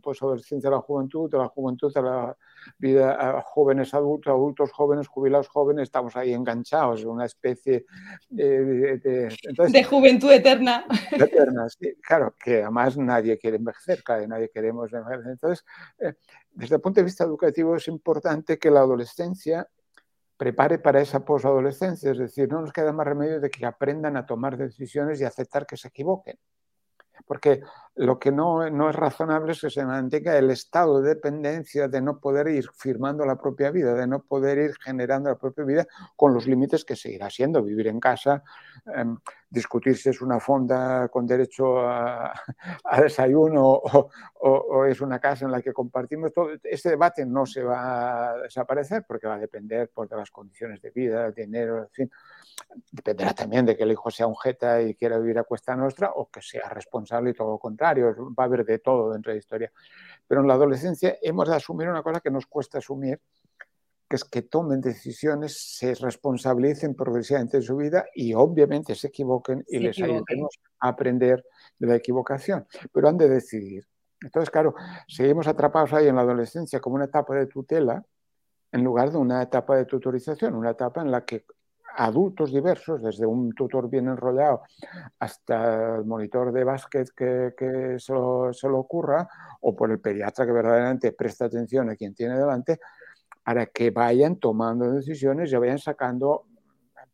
[0.00, 2.36] posadolescencia a la juventud, de la juventud a la
[2.78, 7.86] vida a jóvenes adultos, adultos jóvenes, jubilados jóvenes, estamos ahí enganchados, una especie
[8.28, 10.84] de, de, juventud eterna.
[11.10, 15.32] Eterna, sí, claro, que además nadie quiere envejecer, nadie queremos envejecer.
[15.32, 15.64] Entonces,
[15.98, 16.14] eh,
[16.50, 19.66] desde el punto de vista educativo es importante que la adolescencia
[20.36, 24.26] prepare para esa posadolescencia, es decir, no nos queda más remedio de que aprendan a
[24.26, 26.36] tomar decisiones y aceptar que se equivoquen.
[27.26, 27.62] Porque
[27.94, 32.00] lo que no, no, es razonable es que se mantenga el estado de dependencia de
[32.00, 35.86] no poder ir firmando la propia vida, de no poder ir generando la propia vida
[36.16, 38.42] con los límites que seguirá siendo vivir en casa,
[38.86, 39.18] em,
[39.50, 42.32] discutir si es una fonda con derecho a,
[43.02, 43.82] desayuno
[44.40, 46.48] o, es una casa en la que compartimos todo.
[46.62, 50.80] Este debate no se va a desaparecer porque va a depender pues, de las condiciones
[50.80, 52.10] de vida, del dinero, en fin.
[52.90, 56.12] Dependerá también de que el hijo sea un jeta y quiera vivir a cuesta nuestra
[56.14, 58.14] o que sea responsable y todo lo contrario.
[58.38, 59.72] Va a haber de todo dentro de la historia.
[60.26, 63.20] Pero en la adolescencia hemos de asumir una cosa que nos cuesta asumir,
[64.08, 69.64] que es que tomen decisiones, se responsabilicen progresivamente de su vida y obviamente se equivoquen
[69.68, 71.44] y les ayudemos a aprender
[71.78, 72.66] de la equivocación.
[72.92, 73.86] Pero han de decidir.
[74.20, 74.74] Entonces, claro,
[75.08, 78.04] seguimos atrapados ahí en la adolescencia como una etapa de tutela
[78.72, 81.44] en lugar de una etapa de tutorización, una etapa en la que
[81.96, 84.62] adultos diversos, desde un tutor bien enrollado
[85.18, 89.28] hasta el monitor de básquet que, se, lo, ocurra,
[89.60, 92.78] o por el pediatra que verdaderamente presta atención a quien tiene delante,
[93.44, 96.46] para que vayan tomando decisiones y vayan sacando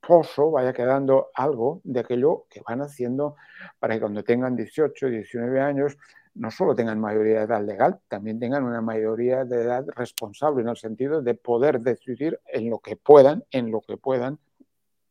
[0.06, 3.36] pozo, vaya quedando algo de aquello que van haciendo
[3.78, 5.96] para que cuando tengan 18, 19 años
[6.34, 10.68] no solo tengan mayoría de edad legal, también tengan una mayoría de edad responsable en
[10.68, 14.38] el sentido de poder decidir en lo que puedan, en lo que puedan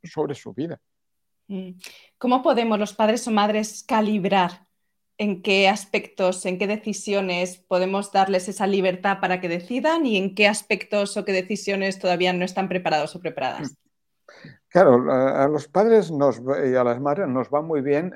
[0.03, 0.79] sobre su vida.
[1.47, 1.71] Mm.
[2.17, 4.67] ¿Cómo podemos los padres o madres calibrar
[5.17, 10.35] en qué aspectos, en qué decisiones podemos darles esa libertad para que decidan y en
[10.35, 13.75] qué aspectos o qué decisiones todavía no están preparados o preparadas?
[14.69, 18.13] Claro, a los padres y a las madres nos va muy bien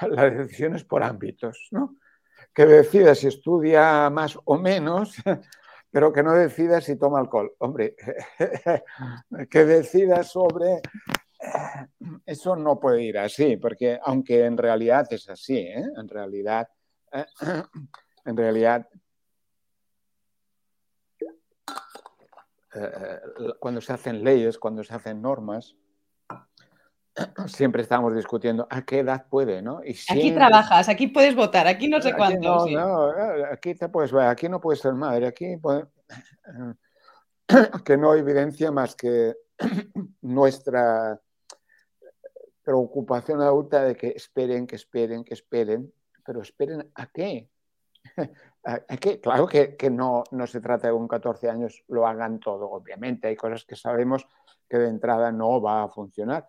[0.10, 1.96] las decisiones por ámbitos, ¿no?
[2.52, 5.14] Que decida si estudia más o menos,
[5.96, 7.54] pero que no decida si toma alcohol.
[7.56, 7.96] Hombre,
[9.50, 10.82] que decida sobre...
[12.26, 15.86] Eso no puede ir así, porque aunque en realidad es así, ¿eh?
[15.96, 16.68] en realidad,
[18.26, 18.86] en realidad,
[22.74, 23.20] eh,
[23.58, 25.76] cuando se hacen leyes, cuando se hacen normas,
[27.46, 29.80] siempre estamos discutiendo a qué edad puede, ¿no?
[30.10, 32.66] Aquí trabajas, aquí puedes votar, aquí no sé cuándo.
[32.66, 33.12] No,
[33.50, 35.58] aquí te puedes ver, aquí no puedes ser madre, aquí
[37.84, 39.34] que no evidencia más que
[40.22, 41.20] nuestra
[42.62, 45.92] preocupación adulta de que esperen, que esperen, que esperen,
[46.24, 47.48] pero esperen a qué.
[48.64, 49.20] ¿A qué?
[49.20, 53.28] Claro que, no, no, se trata de un 14 años lo hagan todo, obviamente.
[53.28, 54.26] Hay cosas que sabemos
[54.68, 56.48] que de entrada no va a funcionar.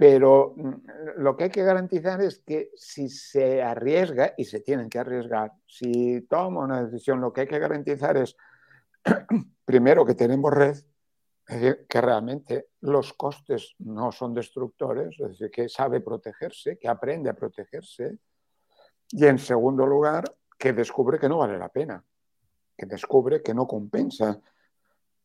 [0.00, 0.72] Pero mm,
[1.18, 5.52] lo que hay que garantizar es que si se arriesga, y se tienen que arriesgar,
[5.66, 8.34] si toma una decisión, lo que hay que garantizar es,
[9.66, 10.78] primero, que tenemos red,
[11.86, 17.34] que realmente los costes no son destructores, es decir, que sabe protegerse, que aprende a
[17.34, 18.16] protegerse.
[19.10, 20.24] Y en segundo lugar,
[20.58, 22.02] que descubre que no vale la pena,
[22.74, 24.40] que descubre que no compensa,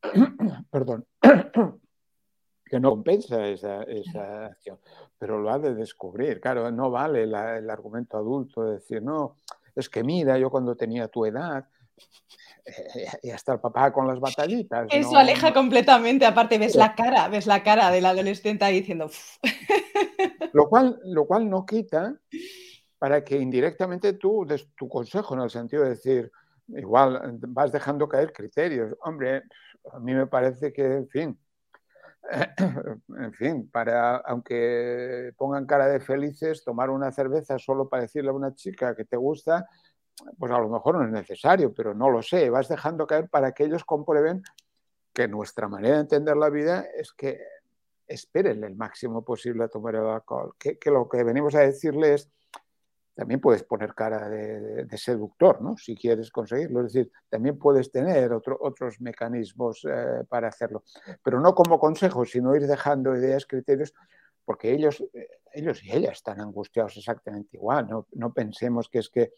[0.69, 1.05] perdón,
[2.65, 3.82] que no compensa esa,
[4.45, 4.80] acción,
[5.17, 6.41] pero lo ha de descubrir.
[6.41, 9.38] Claro, no vale el argumento adulto de decir, no,
[9.75, 11.67] es que mira, yo cuando tenía tu edad,
[13.23, 14.88] y hasta el papá con las batallitas.
[14.91, 19.10] Eso aleja completamente, aparte ves la cara, ves la cara del adolescente ahí diciendo...
[20.54, 22.17] Lo cual, lo cual no quita
[22.97, 26.32] para que indirectamente tú des tu consejo en el sentido de decir,
[26.69, 28.95] igual vas dejando caer criterios.
[29.01, 29.43] Hombre,
[29.91, 31.39] a mí me parece que, en fin,
[33.17, 38.33] en fin, para, aunque pongan cara de felices, tomar una cerveza solo para decirle a
[38.33, 39.67] una chica que te gusta,
[40.38, 43.51] pues a lo mejor no es necesario, pero no lo sé, vas dejando caer para
[43.51, 44.43] que ellos comprueben
[45.13, 47.39] que nuestra manera de entender la vida es que
[48.07, 52.29] esperen el máximo posible a tomar el alcohol, que, lo que venimos a decirles
[53.15, 55.78] también puedes poner cara de, seductor, ¿no?
[55.78, 56.82] Si quieres conseguirlo.
[56.82, 60.84] Es decir, también puedes tener otros mecanismos eh, para hacerlo.
[61.23, 63.93] Pero no como consejo, sino ir dejando ideas, criterios,
[64.43, 67.88] porque ellos, eh, ellos y ellas están angustiados exactamente igual.
[67.88, 69.32] No, no pensemos que es que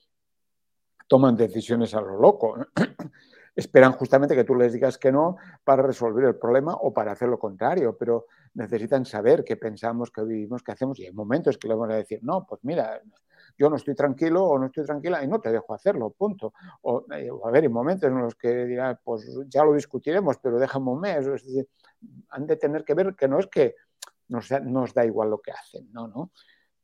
[1.07, 2.57] toman decisiones a lo loco.
[3.55, 7.29] Esperan justamente que tú les digas que no para resolver el problema o para hacer
[7.29, 11.67] lo contrario, pero necesitan saber qué pensamos, qué vivimos, qué hacemos y hay momentos que
[11.67, 13.01] le van a decir, no, pues mira,
[13.57, 16.53] yo no estoy tranquilo o no estoy tranquila y no te dejo hacerlo, punto.
[16.81, 20.59] O, eh, a ver, hay momentos en los que dirán, pues ya lo discutiremos, pero
[20.59, 21.25] déjame un mes.
[21.25, 21.67] Es decir,
[22.29, 23.75] han de tener que ver que no es que
[24.27, 26.31] nos, nos da igual lo que hacen, no, no.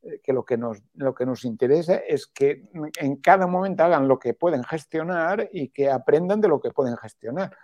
[0.01, 4.07] Eh, que lo que, nos, lo que nos interesa es que en cada momento hagan
[4.07, 7.55] lo que pueden gestionar y que aprendan de lo que pueden gestionar.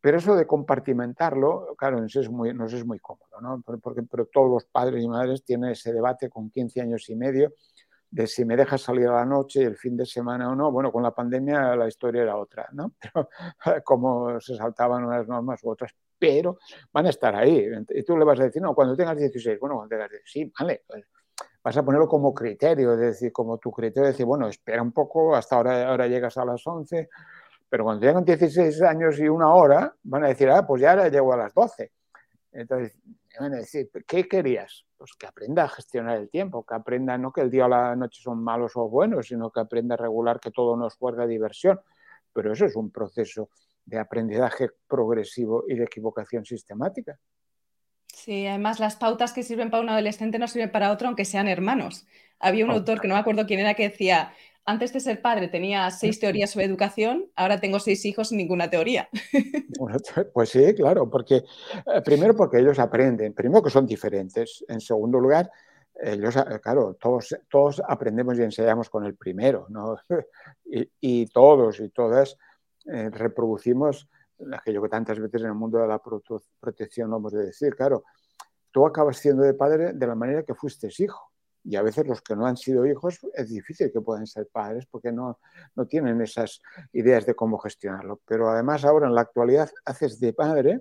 [0.00, 3.62] Pero eso de compartimentarlo, claro, nos es muy, nos es muy cómodo, ¿no?
[3.82, 7.52] Porque, pero todos los padres y madres tienen ese debate con 15 años y medio
[8.10, 10.72] de si me dejas salir a la noche, el fin de semana o no.
[10.72, 12.94] Bueno, con la pandemia la historia era otra, ¿no?
[13.00, 13.28] Pero
[13.84, 16.58] como se saltaban unas normas u otras, pero
[16.92, 17.66] van a estar ahí.
[17.88, 20.52] Y tú le vas a decir, no, cuando tengas 16, bueno, cuando tengas 16, sí,
[20.58, 21.04] vale, pues
[21.62, 24.92] vas a ponerlo como criterio, es decir, como tu criterio, de decir, bueno, espera un
[24.92, 27.08] poco, hasta ahora, ahora llegas a las 11,
[27.68, 31.08] pero cuando tengan 16 años y una hora, van a decir, ah, pues ya ahora
[31.08, 31.90] llego a las 12.
[32.52, 32.98] Entonces,
[33.38, 34.84] van a decir, ¿qué querías?
[35.00, 37.96] Pues que aprenda a gestionar el tiempo, que aprenda no que el día o la
[37.96, 41.80] noche son malos o buenos, sino que aprenda a regular que todo nos juega diversión.
[42.34, 43.48] Pero eso es un proceso
[43.86, 47.18] de aprendizaje progresivo y de equivocación sistemática.
[48.08, 51.48] Sí, además las pautas que sirven para un adolescente no sirven para otro, aunque sean
[51.48, 52.06] hermanos.
[52.38, 54.34] Había un autor que no me acuerdo quién era que decía,
[54.70, 58.70] antes de ser padre tenía seis teorías sobre educación, ahora tengo seis hijos sin ninguna
[58.70, 59.08] teoría.
[60.32, 65.18] pues sí, claro, porque eh, primero porque ellos aprenden, primero que son diferentes, en segundo
[65.18, 65.50] lugar,
[66.00, 69.96] ellos, eh, claro, todos, todos aprendemos y enseñamos con el primero, ¿no?
[70.64, 72.36] y, todos y todas
[72.86, 74.08] eh, reproducimos
[74.52, 76.00] aquello que tantas veces en el mundo de la
[76.60, 78.04] protección vamos a decir, claro,
[78.70, 81.29] tú acabas siendo de padre de la manera que fuiste hijo.
[81.62, 84.86] Y a veces los que no han sido hijos es difícil que puedan ser padres
[84.90, 85.38] porque no,
[85.74, 88.20] no tienen esas ideas de cómo gestionarlo.
[88.26, 90.80] Pero además ahora en la actualidad haces de padre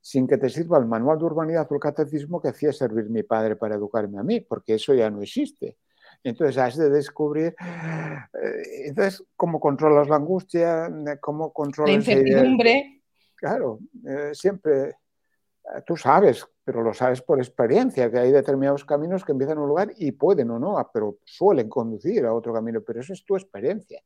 [0.00, 3.22] sin que te sirva el manual de urbanidad o el catecismo que hacía servir mi
[3.22, 5.76] padre para educarme a mí, porque eso ya no existe.
[6.24, 10.90] Entonces has de descubrir, eh, entonces, cómo controlas la angustia,
[11.20, 11.90] cómo controlas...
[11.90, 13.02] La incertidumbre.
[13.34, 19.24] Claro, eh, siempre, eh, tú sabes, pero lo sabes por experiencia, que hay determinados caminos
[19.24, 22.82] que empiezan en un lugar y pueden o no, pero suelen conducir a otro camino,
[22.82, 24.02] pero eso es tu experiencia.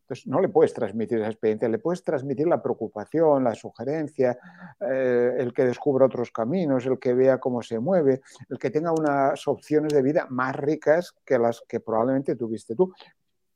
[0.00, 4.38] Entonces, no le puedes transmitir esa experiencia, le puedes transmitir la preocupación, la sugerencia,
[4.80, 8.92] eh, el que descubra otros caminos, el que vea cómo se mueve, el que tenga
[8.92, 12.94] unas opciones de vida más ricas que las que probablemente tuviste tú.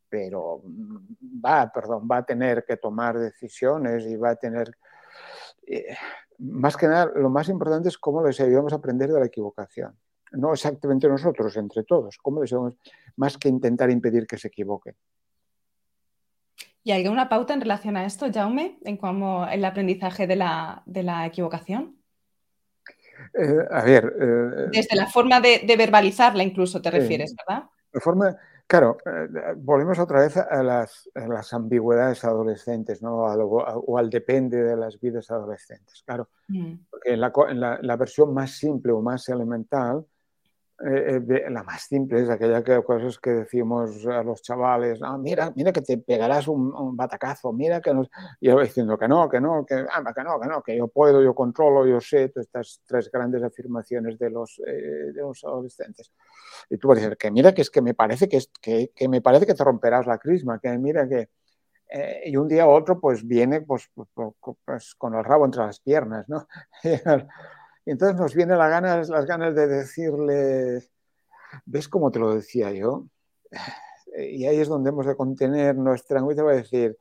[0.07, 4.71] Pero mm, va, perdón, va a tener que tomar decisiones y va a tener...
[5.71, 5.97] Eh,
[6.39, 9.97] más que nada, lo más importante es cómo les ayudamos a aprender de la equivocación.
[10.33, 12.19] No exactamente nosotros, entre todos.
[12.21, 12.77] Cómo les ayudamos,
[13.17, 14.97] más que intentar impedir que se equivoquen.
[16.83, 20.83] ¿Y hay alguna pauta en relación a esto, Jaume, en cómo el aprendizaje de la,
[21.27, 21.97] equivocación?
[23.35, 24.13] Eh, a ver.
[24.19, 27.65] Eh, Desde la forma de, verbalizarla, incluso te refieres, ¿verdad?
[27.93, 28.37] La forma,
[28.71, 28.99] claro,
[29.57, 33.17] volvemos otra vez a las, ambigüedades adolescentes, ¿no?
[33.17, 36.29] o al depende de las vidas adolescentes, claro.
[36.47, 36.75] Mm.
[36.89, 40.07] Porque en, la, versión más simple o más elemental,
[40.83, 45.19] eh, eh, la más simple es aquella que, cosas que decimos a los chavales, ah,
[45.19, 48.09] mira, mira que te pegarás un, batacazo, mira que no,
[48.41, 50.89] y yo diciendo que no, que no, que, ah, que no, que no, que yo
[50.89, 55.45] puedo, yo controlo, yo sé, todas estas tres grandes afirmaciones de los, eh, de los
[55.45, 56.13] adolescentes.
[56.71, 58.91] Y tú vas a decir, que mira que es que me parece que, es, que,
[58.95, 61.29] que me parece que te romperás la crisma, que mira que...
[62.25, 65.63] y un día u otro pues viene pues, pues, pues, pues, con el rabo entre
[65.63, 66.47] las piernas, ¿no?
[67.85, 70.83] Y entonces nos viene la ganas, las ganas de decirle,
[71.65, 73.07] ¿ves cómo te lo decía yo?
[74.13, 76.99] Y ahí es donde hemos de contener nuestra angustia para decir,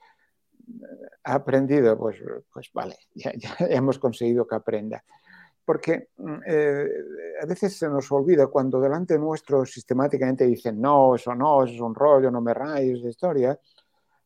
[1.23, 2.17] ha aprendido, pues,
[2.53, 5.03] pues vale, ya, hemos conseguido que aprenda.
[5.65, 6.09] Porque
[6.45, 6.87] eh,
[7.41, 11.81] a veces se nos olvida cuando delante nuestro sistemáticamente dicen, no, eso no, eso es
[11.81, 13.59] un rollo, no me rayes de historia.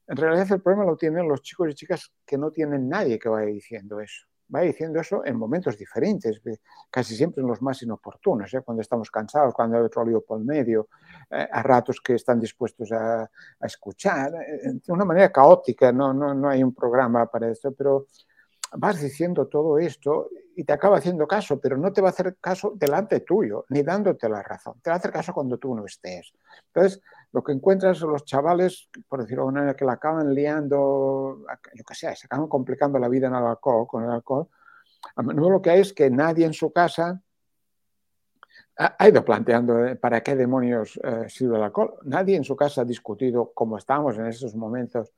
[0.05, 3.29] En realidad el problema lo tienen los chicos y chicas que no tienen nadie que
[3.29, 6.41] vaya diciendo eso va diciendo eso en momentos diferentes,
[6.89, 8.61] casi siempre en los más inoportunos, ¿eh?
[8.61, 10.89] cuando estamos cansados, cuando hay otro lío por medio,
[11.29, 13.29] eh, a ratos que están dispuestos a,
[13.61, 18.07] escuchar, eh, de una manera caótica, no, no, no hay un programa para esto, pero
[18.75, 22.37] vas diciendo todo esto y te acaba haciendo caso, pero no te va a hacer
[22.39, 24.75] caso delante tuyo, ni dándote la razón.
[24.81, 26.33] Te va a hacer caso cuando tú no estés.
[26.67, 27.01] Entonces,
[27.33, 31.43] lo que encuentras son los chavales, por decirlo de una manera, que la acaban liando,
[31.73, 34.47] yo que sé, se acaban complicando la vida en el alcohol, con el alcohol.
[35.15, 37.21] A menudo lo que hay es que nadie en su casa
[38.77, 41.95] ha ido planteando eh, para qué demonios eh, sirve el alcohol.
[42.03, 45.11] Nadie en su casa ha discutido, como estamos en esos momentos,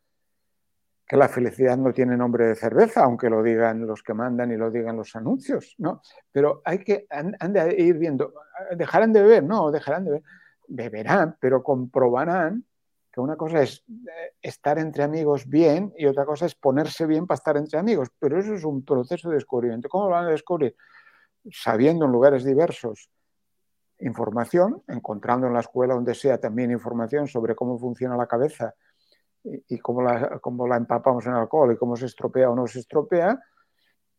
[1.06, 4.58] que la felicidad no tiene nombre de cerveza, aunque lo digan los que mandan y
[4.58, 6.02] lo digan los anuncios, ¿no?
[6.32, 7.08] Pero hay que,
[7.78, 8.34] ir viendo,
[8.76, 10.24] dejarán de beber, no, dejarán de beber,
[10.68, 12.66] beberán, pero comprobarán
[13.12, 17.26] que una cosa es eh, estar entre amigos bien y otra cosa es ponerse bien
[17.26, 19.88] para estar entre amigos, pero eso es un proceso de descubrimiento.
[19.90, 20.76] ¿Cómo lo van a descubrir?
[21.50, 23.10] Sabiendo en lugares diversos
[24.00, 28.74] información, encontrando en la escuela donde sea también información sobre cómo funciona la cabeza
[29.44, 32.80] y, cómo, la, cómo, la, empapamos en alcohol y cómo se estropea o no se
[32.80, 33.40] estropea,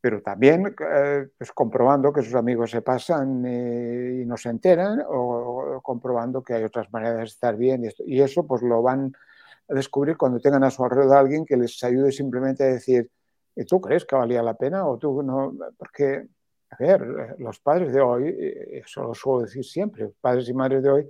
[0.01, 5.80] pero también eh, pues comprobando que sus amigos se pasan y no se enteran o,
[5.82, 9.12] comprobando que hay otras maneras de estar bien y, esto, y, eso pues lo van
[9.68, 13.11] a descubrir cuando tengan a su alrededor a alguien que les ayude simplemente a decir
[13.57, 15.57] ¿y tú crees que valía la pena o tú no?
[15.78, 16.28] Porque,
[16.70, 18.36] a ver, los padres de hoy,
[18.70, 21.09] eso lo suelo decir siempre, padres y madres de hoy,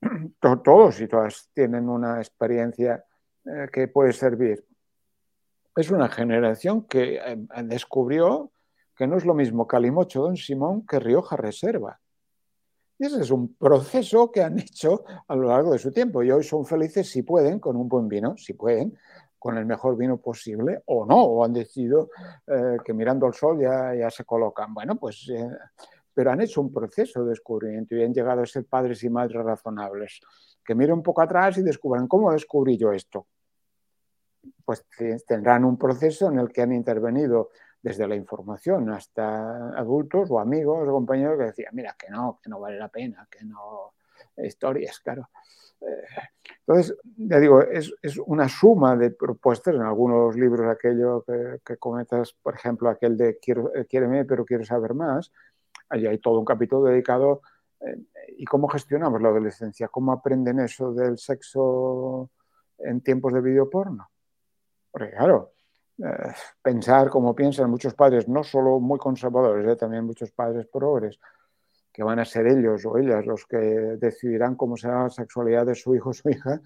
[0.40, 3.04] todos y todas tienen una experiencia
[3.44, 4.64] eh, que puede servir.
[5.76, 8.50] Es una generación que eh, descubrió
[8.96, 12.00] que no es lo mismo Calimocho Don Simón que Rioja Reserva.
[12.98, 16.22] Y ese es un proceso que han hecho a lo largo de su tiempo.
[16.22, 18.96] Y hoy son felices si pueden, con un buen vino, si pueden,
[19.38, 22.08] con el mejor vino posible, o no, o han decidido
[22.46, 24.72] eh, que mirando al sol ya, ya se colocan.
[24.72, 25.30] Bueno, pues,
[26.14, 29.44] pero han hecho un proceso de descubrimiento y han llegado a ser padres y madres
[29.44, 30.20] razonables,
[30.64, 33.26] que miren un poco atrás y descubran cómo descubrí yo esto
[34.64, 34.86] pues
[35.26, 37.50] tendrán un proceso en el que han intervenido
[37.82, 42.50] desde la información hasta adultos o amigos o compañeros que decían, mira, que no, que
[42.50, 43.94] no vale la pena, que no,
[44.36, 45.28] historias, claro.
[45.80, 46.04] Eh,
[46.66, 47.92] entonces, ya digo, es,
[48.26, 53.38] una suma de propuestas en algunos libros, aquello que, que comentas, por ejemplo, aquel de
[53.38, 55.32] quiero, eh, Quiéreme, pero quiero saber más.
[55.88, 57.42] Allí hay todo un capítulo dedicado
[57.80, 58.02] eh,
[58.36, 62.30] y cómo gestionamos la adolescencia, cómo aprenden eso del sexo
[62.78, 64.08] en tiempos de videoporno.
[64.96, 65.52] Porque claro,
[65.98, 66.32] eh,
[66.62, 71.20] pensar como piensan muchos padres, no solo muy conservadores, eh, también muchos padres progres,
[71.92, 75.74] que van a ser ellos o ellas los que decidirán cómo será la sexualidad de
[75.74, 76.62] su hijo o su hija,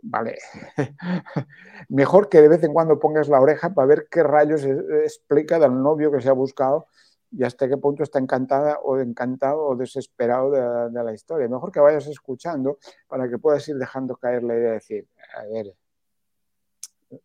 [0.00, 0.38] vale.
[1.90, 5.74] Mejor que de vez en cuando pongas la oreja para ver qué rayos explica del
[5.74, 6.86] novio que se ha buscado
[7.30, 11.46] y hasta qué punto está encantada o encantado o desesperado de, de la historia.
[11.46, 15.06] Mejor que vayas escuchando para que puedas ir dejando caer la idea de decir,
[15.36, 15.74] a ver,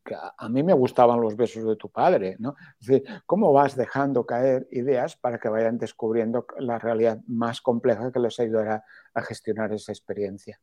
[0.04, 2.56] que a mí me gustaban los besos de tu padre, ¿no?
[2.80, 8.12] Es decir, ¿cómo vas dejando caer ideas para que vayan descubriendo la realidad más compleja
[8.12, 10.60] que les ayudará a gestionar esa experiencia?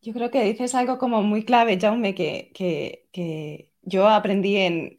[0.00, 4.98] Yo creo que dices algo como muy clave, Jaume, que, que, yo aprendí en,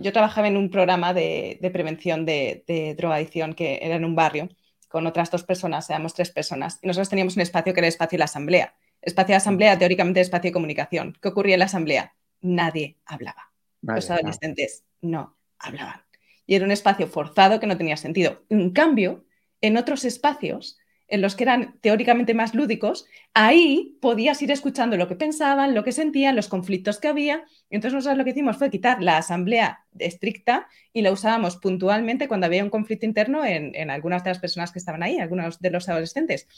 [0.00, 4.48] Yo trabajaba en un programa de, prevención de, de, drogadicción que era en un barrio
[4.88, 7.92] con otras dos personas, éramos tres personas, y nosotros teníamos un espacio que era el
[7.92, 8.74] espacio de la asamblea.
[9.02, 11.16] Espacio de asamblea, teóricamente, espacio de comunicación.
[11.20, 12.14] ¿Qué ocurría en la asamblea?
[12.46, 13.52] Nadie hablaba.
[13.82, 16.02] Los adolescentes no hablaban.
[16.46, 18.44] y era un espacio forzado que no tenía sentido.
[18.48, 19.24] En cambio,
[19.60, 20.78] en otros espacios
[21.08, 25.84] en los que eran teóricamente más lúdicos, ahí podías ir escuchando lo que pensaban, lo
[25.84, 27.44] que sentían, los conflictos que había.
[27.70, 32.46] Entonces nosotros lo que hicimos fue quitar la asamblea estricta y la usábamos puntualmente cuando
[32.46, 35.70] había un conflicto interno en, en algunas de las personas que estaban ahí, algunos de
[35.70, 36.48] los adolescentes.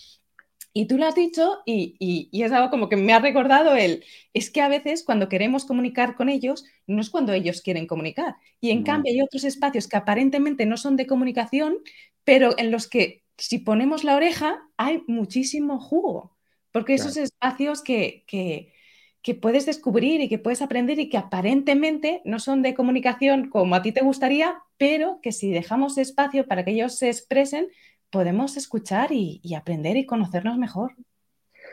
[0.78, 4.48] Y tú lo has dicho y, es algo como que me ha recordado el, es
[4.48, 8.36] que a veces cuando queremos comunicar con ellos, no es cuando ellos quieren comunicar.
[8.60, 11.78] Y en cambio hay otros espacios que aparentemente no son de comunicación,
[12.22, 16.36] pero en los que si ponemos la oreja hay muchísimo jugo,
[16.70, 18.72] porque esos espacios que, que,
[19.20, 23.74] que puedes descubrir y que puedes aprender y que aparentemente no son de comunicación como
[23.74, 27.66] a ti te gustaría, pero que si dejamos espacio para que ellos se expresen,
[28.10, 30.92] podemos escuchar y, aprender y conocernos mejor.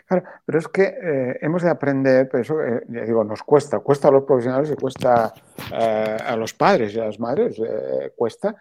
[0.05, 4.09] Claro, pero es que eh, hemos de aprender, pero eso, eh, digo, nos cuesta, cuesta
[4.09, 5.33] a los profesionales y cuesta
[5.73, 7.59] eh, a los padres y a las madres,
[8.15, 8.55] cuesta,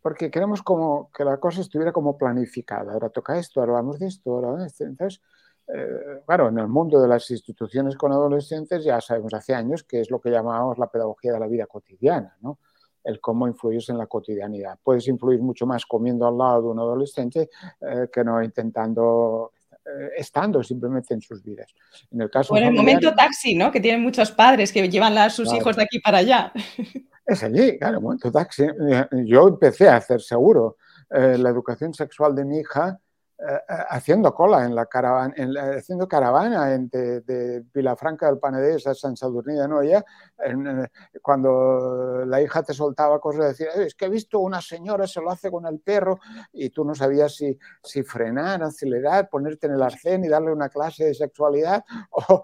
[0.00, 2.92] porque queremos como que la cosa estuviera como planificada.
[2.92, 4.84] Ahora toca esto, ahora vamos de esto, ahora de esto.
[4.84, 5.20] Entonces,
[6.24, 10.10] claro, en el mundo de las instituciones con adolescentes ya sabemos hace años que es
[10.10, 12.58] lo que llamamos la pedagogía de la vida cotidiana, ¿no?
[13.06, 14.78] El cómo influyes en la cotidianidad.
[14.82, 17.48] Puedes influir mucho más comiendo al lado de un adolescente
[17.80, 19.52] eh, que no intentando
[19.84, 21.72] eh, estando simplemente en sus vidas.
[22.10, 23.70] En el caso el momento taxi, ¿no?
[23.70, 26.52] Que tienen muchos padres que llevan a sus hijos de aquí para allá.
[27.28, 28.62] Es allí, claro, el momento taxi.
[28.62, 30.76] Eh, yo empecé a hacer seguro
[31.10, 33.00] la educación sexual de mi hija
[33.88, 35.34] haciendo cola en la caravana,
[35.76, 40.04] haciendo caravana de, de, Vilafranca del Panedés a San Sadurní de Noia,
[41.20, 45.30] cuando la hija te soltaba cosas, decía, es que he visto una señora, se lo
[45.30, 46.18] hace con el perro,
[46.52, 50.68] y tú no sabías si, si frenar, acelerar, ponerte en el arcén y darle una
[50.68, 52.42] clase de sexualidad, o,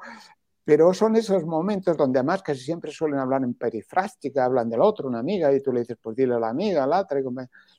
[0.64, 5.08] pero son esos momentos donde además casi siempre suelen hablar en perifrástica, hablan del otro,
[5.08, 7.20] una amiga, y tú le dices, pues dile a la amiga, a la otra.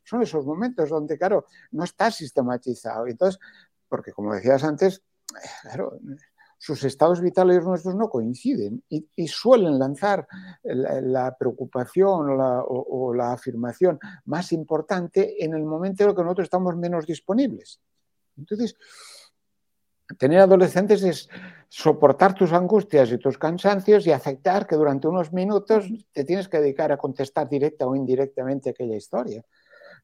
[0.04, 3.08] Son esos momentos donde, claro, no está sistematizado.
[3.08, 3.40] Entonces,
[3.88, 5.02] porque como decías antes,
[5.62, 5.98] claro,
[6.58, 10.28] sus estados vitales nuestros no coinciden y, suelen lanzar
[10.64, 16.24] la, preocupación o la, o la, afirmación más importante en el momento en el que
[16.24, 17.82] nosotros estamos menos disponibles.
[18.38, 18.76] Entonces,
[20.18, 21.30] tener adolescentes es
[21.70, 26.60] soportar tus angustias y tus cansancios y aceptar que durante unos minutos te tienes que
[26.60, 29.44] dedicar a contestar directa o indirectamente aquella historia.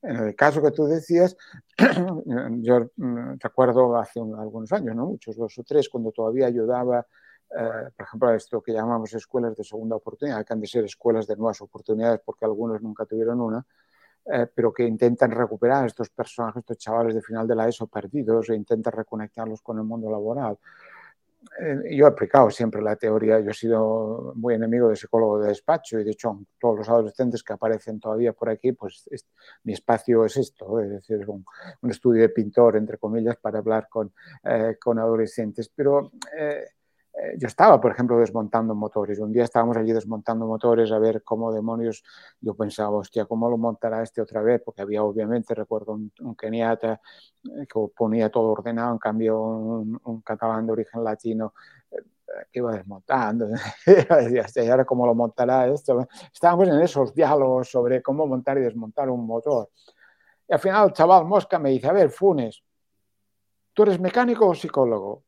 [0.01, 1.35] En el caso que tú decías,
[1.77, 7.05] yo mm, recuerdo hace algunos años, no muchos, dos o tres, cuando todavía ayudaba,
[7.51, 10.85] eh, por ejemplo, a esto que llamamos escuelas de segunda oportunidad, que han de ser
[10.85, 13.65] escuelas de nuevas oportunidades porque algunos nunca tuvieron una,
[14.31, 18.49] eh, pero que intentan recuperar estos personajes, estos chavales de final de la ESO perdidos
[18.49, 20.57] e intentan reconectarlos con el mundo laboral.
[21.59, 25.49] Eh, yo he aplicado siempre la teoría, yo he sido muy enemigo de psicólogo de
[25.49, 29.09] despacho y de hecho todos los adolescentes que aparecen todavía por aquí, pues
[29.63, 31.45] mi espacio es esto, es decir, un,
[31.81, 34.11] un, estudio de pintor, entre comillas, para hablar con,
[34.43, 35.69] eh, con adolescentes.
[35.73, 36.65] Pero eh,
[37.37, 39.19] yo estaba, por ejemplo, desmontando motores.
[39.19, 42.03] Un día estábamos allí desmontando motores a ver cómo demonios.
[42.39, 44.61] Yo pensaba, hostia, ¿cómo lo montará este otra vez?
[44.63, 47.01] Porque había, obviamente, recuerdo un, keniata
[47.43, 51.53] eh, que ponía todo ordenado, en cambio, un, catalán de origen latino
[51.91, 51.97] eh,
[52.51, 53.47] que iba desmontando.
[53.85, 56.07] y ahora cómo lo montará esto.
[56.31, 59.69] Estábamos en esos diálogos sobre cómo montar y desmontar un motor.
[60.47, 62.63] Y al final el chaval Mosca me dice, a ver, Funes,
[63.73, 65.23] ¿tú eres mecánico o psicólogo?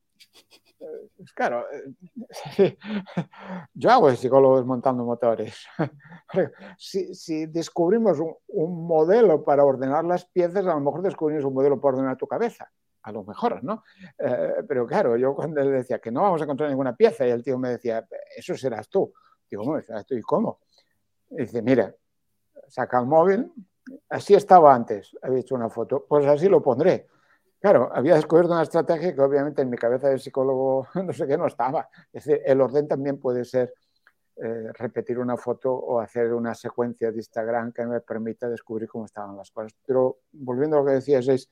[1.22, 1.66] Pues claro,
[2.58, 2.78] eh,
[3.76, 5.66] yo hago de psicólogo desmontando motores.
[6.78, 8.18] Si, descubrimos
[8.48, 12.26] un, modelo para ordenar las piezas, a lo mejor descubrimos un modelo para ordenar tu
[12.26, 12.72] cabeza.
[13.04, 13.84] A lo mejor, ¿no?
[14.18, 17.32] Eh, pero claro, yo cuando le decía que no vamos a encontrar ninguna pieza y
[17.32, 19.14] el tío me decía, eso serás tú.
[19.50, 20.16] Digo, ¿cómo serás tú?
[20.16, 20.62] ¿Y cómo?
[21.30, 21.94] Y dice, mira,
[22.68, 23.52] saca el móvil,
[24.10, 27.08] así estaba antes, había hecho una foto, pues así lo pondré.
[27.62, 31.38] Claro, había descubierto una estrategia que obviamente en mi cabeza de psicólogo no sé qué
[31.38, 31.88] no estaba.
[32.12, 33.72] Es decir, el orden también puede ser
[34.38, 39.06] eh, repetir una foto o hacer una secuencia de Instagram que me permita descubrir cómo
[39.06, 39.76] estaban las cosas.
[39.86, 41.52] Pero volviendo a lo que decías, es,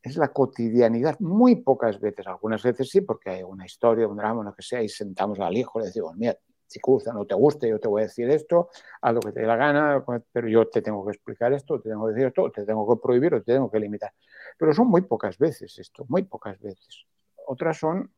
[0.00, 1.18] es la cotidianidad.
[1.18, 4.80] Muy pocas veces, algunas veces sí, porque hay una historia, un drama, lo que sea,
[4.82, 7.88] y sentamos al hijo y le decimos, mira, si gusta, no te guste, yo te
[7.88, 11.04] voy a decir esto, haz lo que te dé la gana, pero yo te tengo
[11.04, 13.70] que explicar esto, te tengo que decir esto, te tengo que prohibir o te tengo
[13.70, 14.12] que limitar.
[14.58, 17.06] Pero son muy pocas veces esto, muy pocas veces.
[17.46, 18.10] Otras son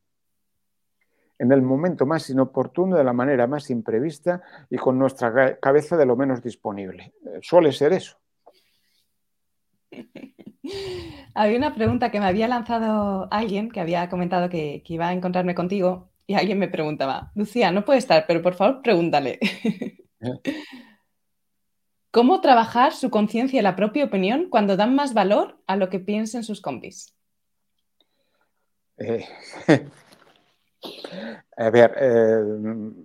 [1.37, 6.05] en el momento más inoportuno, de la manera más imprevista y con nuestra cabeza de
[6.05, 7.13] lo menos disponible.
[7.25, 8.17] Eh, suele ser eso.
[11.33, 15.55] Había una pregunta que me había lanzado alguien que había comentado que iba a encontrarme
[15.55, 19.39] contigo y alguien me preguntaba, Lucía, no puede estar, pero por favor pregúntale.
[22.11, 25.99] ¿Cómo trabajar su conciencia y la propia opinión cuando dan más valor a lo que
[25.99, 27.15] piensen sus compis?
[28.99, 29.25] Eh,
[31.57, 32.43] a ver, eh,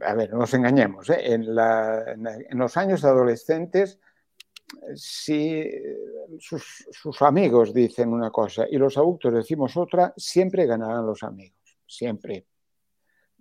[0.05, 1.09] a ver, no nos engañemos.
[1.09, 1.33] ¿eh?
[1.33, 1.47] En,
[2.59, 3.99] los años adolescentes,
[4.95, 5.67] si
[6.39, 12.45] sus, amigos dicen una cosa y los adultos decimos otra, siempre ganarán los amigos, siempre.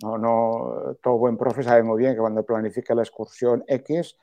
[0.04, 4.18] No, no, todo buen profe sabe muy bien que cuando planifica la excursión X,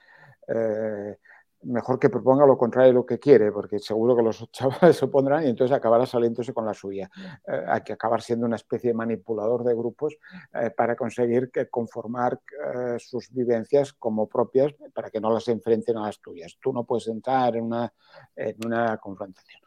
[1.63, 5.05] mejor que proponga lo contrario de lo que quiere, porque seguro que los chavales se
[5.05, 7.11] opondrán y entonces acabará saliéndose con la suya.
[7.47, 10.17] Eh, hay que acabar siendo una especie de manipulador de grupos
[10.55, 12.41] eh, para conseguir que conformar
[12.75, 16.57] eh, sus vivencias como propias para que no las enfrenten a las tuyas.
[16.61, 17.93] Tú no puedes entrar en una,
[18.37, 19.61] en una confrontación.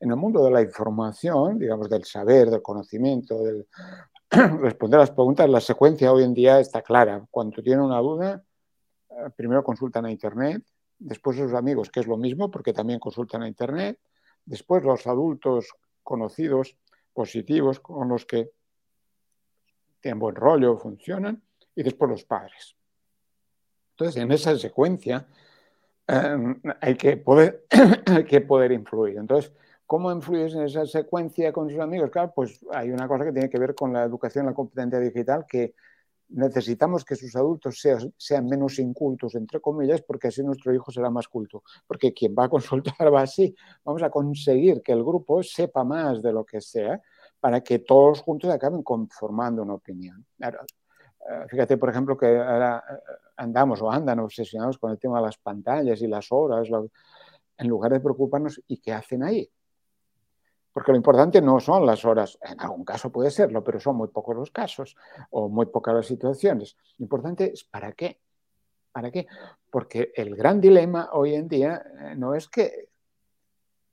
[0.00, 3.66] En el mundo de la información, digamos, del saber, del conocimiento, del
[4.60, 7.24] responder las preguntas, la secuencia hoy en día está clara.
[7.30, 8.42] Cuando tiene una duda,
[9.36, 10.62] primero consultan a Internet,
[10.98, 13.98] después sus amigos, que es lo mismo porque también consultan a Internet,
[14.44, 15.68] después los adultos
[16.02, 16.76] conocidos,
[17.12, 18.50] positivos, con los que
[20.00, 21.42] tienen buen rollo, funcionan,
[21.74, 22.76] y después los padres.
[23.92, 25.26] Entonces, en esa secuencia
[27.24, 27.64] poder,
[28.06, 29.16] hay que poder influir.
[29.16, 29.52] Entonces,
[29.86, 32.10] ¿cómo influyes en esa secuencia con sus amigos?
[32.10, 35.44] Claro, pues hay una cosa que tiene que ver con la educación, la competencia digital,
[35.48, 35.74] que
[36.28, 37.80] necesitamos que sus adultos
[38.16, 41.62] sean, menos incultos, entre comillas, porque así nuestro hijo será más culto.
[41.86, 43.54] Porque quien va a consultar va así.
[43.84, 47.00] Vamos a conseguir que el grupo sepa más de lo que sea
[47.40, 50.24] para que todos juntos acaben conformando una opinión.
[50.40, 52.94] Eh, fíjate, por ejemplo, que ahora eh,
[53.36, 56.68] andamos o andan obsesionados con el tema de las pantallas y las horas,
[57.56, 59.48] en lugar de preocuparnos, ¿y qué hacen ahí?
[60.74, 64.08] Porque lo importante no son las horas, en algún caso puede serlo, pero son muy
[64.08, 64.96] pocos los casos
[65.30, 66.76] o muy pocas las situaciones.
[66.98, 68.18] Lo importante es para qué.
[68.90, 69.28] ¿Para qué?
[69.70, 72.88] Porque el gran dilema hoy en día eh, no es que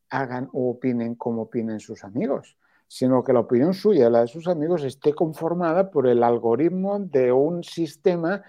[0.10, 2.58] hagan o opinen como opinen sus amigos,
[2.88, 7.32] sino que la opinión suya, la de sus amigos, esté conformada por el algoritmo de
[7.32, 8.44] un sistema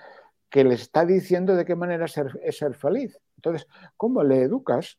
[0.49, 3.21] que le está diciendo de qué manera ser, es ser feliz.
[3.37, 3.69] Entonces,
[3.99, 4.99] ¿cómo le educas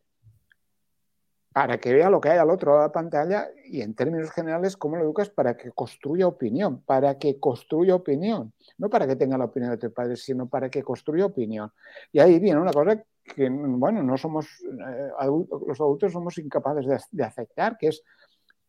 [1.54, 4.32] para que vea lo que hay al otro lado de la pantalla y en términos
[4.32, 9.16] generales cómo lo educas para que construya opinión, para que construya opinión, no para que
[9.16, 11.72] tenga la opinión de tu padre, sino para que construya opinión.
[12.12, 15.12] Y ahí viene una cosa que, bueno, no somos, eh,
[15.68, 18.04] los adultos somos incapaces de, aceptar, que es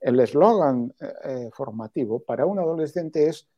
[0.01, 3.49] el eslogan eh, eh, formativo para un adolescente es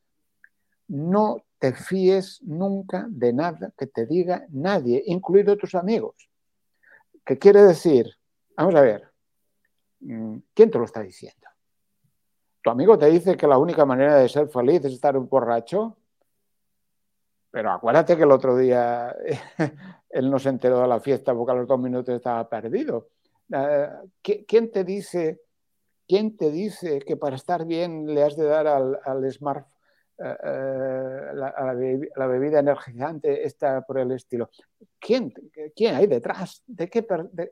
[0.87, 6.31] no te fíes nunca de nada que te diga nadie, incluido tus amigos.
[7.25, 8.07] ¿Qué quiere decir?
[8.57, 9.16] Vamos a ver,
[10.55, 11.49] ¿quién te lo está diciendo?
[12.63, 15.97] ¿Tu amigo te dice que la única manera de ser feliz es estar un borracho?
[17.51, 19.15] Pero acuérdate que el otro día
[20.11, 23.09] él no se enteró de la fiesta porque a los dos minutos estaba perdido.
[23.53, 23.89] Eh,
[24.47, 25.43] ¿Quién te dice,
[26.07, 29.67] quién te dice que para estar bien le has de dar al, al smart
[30.19, 34.49] eh, eh, la, bebida energizante está por el estilo.
[34.99, 35.33] ¿Quién,
[35.75, 36.63] quién hay detrás?
[36.67, 36.91] ¿De,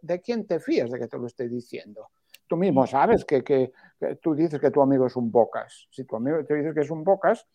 [0.00, 2.10] de, quién te fías de que te lo estoy diciendo?
[2.46, 3.72] Tú mismo sabes que,
[4.20, 5.88] tú dices que tu amigo es un bocas.
[5.90, 7.46] Si tu amigo te dice que es un bocas,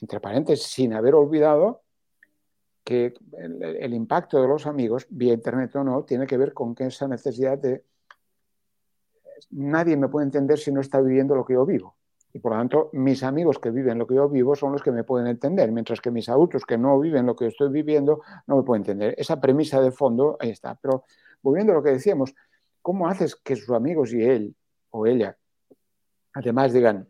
[0.00, 1.82] entre paréntesis, sin haber olvidado
[2.84, 6.86] que el, impacto de los amigos, vía internet o no, tiene que ver con que
[6.86, 7.84] esa necesidad de
[9.50, 11.96] nadie me puede entender si no está viviendo lo que yo vivo.
[12.32, 14.92] Y por lo tanto, mis amigos que viven lo que yo vivo son los que
[14.92, 18.22] me pueden entender, mientras que mis adultos que no viven lo que yo estoy viviendo
[18.46, 19.14] no me pueden entender.
[19.18, 20.76] Esa premisa de fondo, ahí está.
[20.76, 21.04] Pero
[21.42, 22.34] volviendo a lo que decíamos,
[22.82, 24.54] ¿Cómo haces que sus amigos y él
[24.90, 25.36] o ella
[26.32, 27.08] además digan,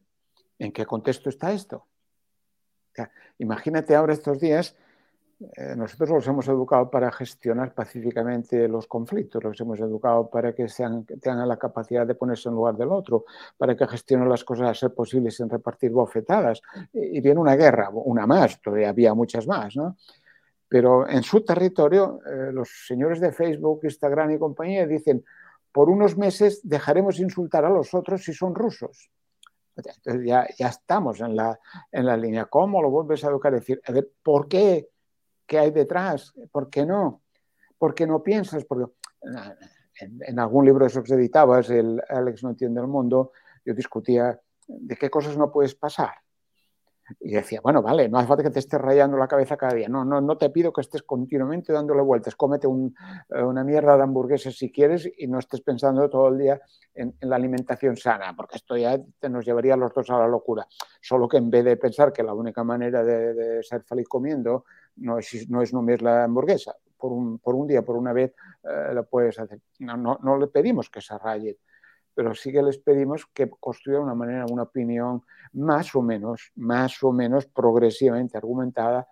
[0.58, 1.86] ¿en qué contexto está esto?
[3.38, 4.76] imagínate ahora estos días,
[5.56, 10.68] eh, nosotros los hemos educado para gestionar pacíficamente los conflictos, los hemos educado para que,
[10.68, 13.24] sean, tengan la capacidad de ponerse en lugar del otro,
[13.56, 16.60] para que gestionen las cosas a ser posibles sin repartir bofetadas.
[16.92, 19.96] Y, viene una guerra, una más, todavía había muchas más, ¿no?
[20.68, 25.24] Pero en su territorio, eh, los señores de Facebook, Instagram y compañía dicen,
[25.72, 29.10] por unos meses dejaremos insultar a los otros si son rusos.
[29.76, 31.58] Entonces ya, ya estamos en la,
[31.90, 32.46] en la, línea.
[32.46, 33.54] ¿Cómo lo vuelves a educar?
[33.54, 34.90] Decir, a ver, ¿por qué?
[35.46, 36.32] ¿Qué hay detrás?
[36.50, 37.22] ¿Por qué no?
[37.78, 38.64] ¿Por qué no piensas?
[38.64, 38.92] Porque
[40.00, 43.32] en, algún libro de esos editabas, el Alex no entiende el mundo,
[43.64, 46.14] yo discutía de qué cosas no puedes pasar.
[47.18, 49.88] Y decía, bueno, vale, no hace falta que te estés rayando la cabeza cada día.
[49.88, 52.36] No, no, no te pido que estés continuamente dándole vueltas.
[52.36, 56.60] Cómete eh, una mierda de hamburguesas si quieres y no estés pensando todo el día
[56.94, 60.28] en, la alimentación sana, porque esto ya te nos llevaría a los dos a la
[60.28, 60.66] locura.
[61.00, 64.64] Solo que en vez de pensar que la única manera de, ser feliz comiendo
[64.96, 68.92] no es, no es la hamburguesa, por un, por un día, por una vez, eh,
[68.92, 69.60] lo puedes hacer.
[69.80, 71.56] No, no, no, le pedimos que se rayen,
[72.20, 75.22] pero sí que les pedimos que construyan una manera, una opinión
[75.54, 79.08] más o menos, más o menos progresivamente argumentada,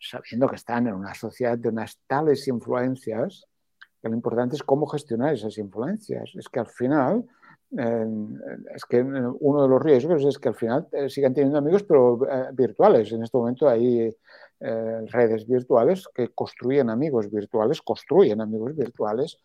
[0.00, 3.46] sabiendo que están en una sociedad de unas tales influencias,
[4.00, 6.30] que lo importante es cómo gestionar esas influencias.
[6.36, 7.26] Es que al final
[7.76, 12.20] es que uno de los riesgos es que al final eh, sigan teniendo amigos, pero
[12.30, 13.10] eh, virtuales.
[13.12, 14.16] En este momento hay
[14.60, 19.38] eh, redes virtuales que construyen amigos virtuales, construyen amigos virtuales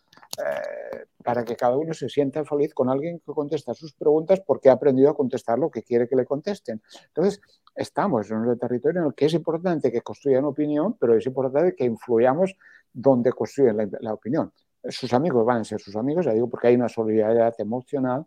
[1.23, 4.73] para que cada uno se sienta feliz con alguien que contesta sus preguntas porque ha
[4.73, 6.81] aprendido a contestar lo que quiere que le contesten.
[7.07, 7.41] Entonces,
[7.75, 11.75] estamos en un territorio en el que es importante que construyan opinión, pero es importante
[11.75, 12.55] que influyamos
[12.93, 14.53] donde construyen la, la opinión
[14.87, 18.25] sus amigos van a ser sus amigos, ya digo, porque hay una solidaridad emocional,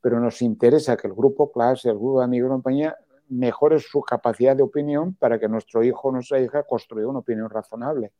[0.00, 2.96] pero nos interesa que el grupo clase, el grupo de amigos de compañía,
[3.28, 7.48] mejore su capacidad de opinión para que nuestro hijo o nuestra hija construya una opinión
[7.48, 8.12] razonable.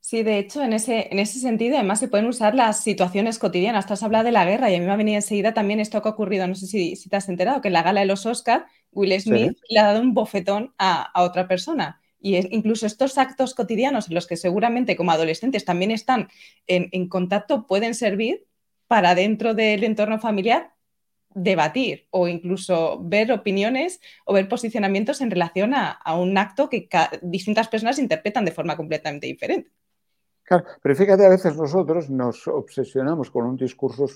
[0.00, 3.86] Sí, de hecho, en ese, en ese sentido, además se pueden usar las situaciones cotidianas.
[3.86, 6.00] Tú has hablado de la guerra y a mí me ha venido enseguida también esto
[6.00, 8.06] que ha ocurrido, no sé si, si te has enterado, que en la gala de
[8.06, 12.00] los Oscars, Will Smith le ha dado un bofetón a, a otra persona.
[12.20, 16.28] Y incluso estos actos cotidianos en los que seguramente como adolescentes también están
[16.66, 18.46] en, contacto pueden servir
[18.86, 20.72] para dentro del entorno familiar
[21.30, 26.88] debatir o incluso ver opiniones o ver posicionamientos en relación a, un acto que
[27.20, 29.70] distintas personas interpretan de forma completamente diferente.
[30.42, 34.06] Claro, pero fíjate, a veces nosotros nos obsesionamos con un discurso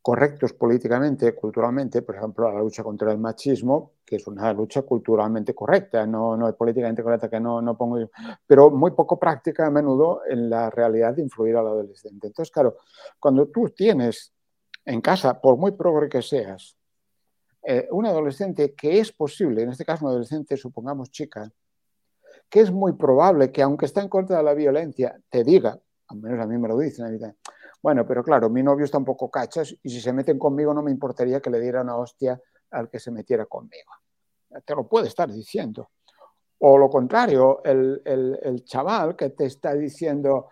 [0.00, 5.54] correctos políticamente, culturalmente, por ejemplo, la lucha contra el machismo, que es una lucha culturalmente
[5.54, 7.98] correcta, no, no es políticamente correcta, que no, no pongo
[8.46, 12.28] pero muy poco práctica a menudo en la realidad de influir al adolescente.
[12.28, 12.76] Entonces, claro,
[13.18, 14.32] cuando tú tienes
[14.84, 16.76] en casa, por muy progre que seas,
[17.62, 21.50] eh, un adolescente que es posible, en este caso un adolescente, supongamos chica,
[22.48, 25.78] que es muy probable que aunque está en contra de la violencia, te diga,
[26.08, 27.04] al menos a mí me lo dicen,
[27.82, 30.82] bueno, pero claro, mi novio está un poco cachas y si se meten conmigo no
[30.82, 33.92] me importaría que le diera una hostia al que se metiera conmigo.
[34.64, 35.90] Te lo puede estar diciendo.
[36.60, 40.48] O lo contrario, el, chaval que te está diciendo,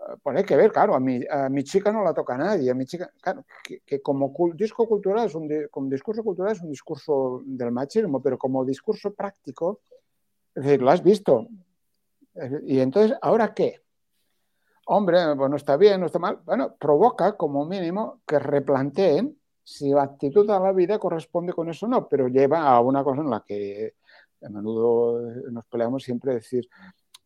[0.00, 2.70] eh, pues hay que ver, claro, a mi, a mi chica no la toca nadie,
[2.70, 6.70] a mi chica, claro, que, como disco cultural es un, como discurso cultural es un
[6.70, 9.80] discurso del machismo, pero como discurso práctico,
[10.54, 11.46] es decir, lo has visto.
[12.66, 13.83] Y entonces, ¿ahora qué?
[14.86, 19.90] Hombre, pues no está bien, no está mal, bueno, provoca como mínimo que replanteen si
[19.90, 23.22] la actitud a la vida corresponde con eso o no, pero lleva a una cosa
[23.22, 23.94] en la que
[24.42, 25.20] a menudo
[25.50, 26.68] nos peleamos siempre decir,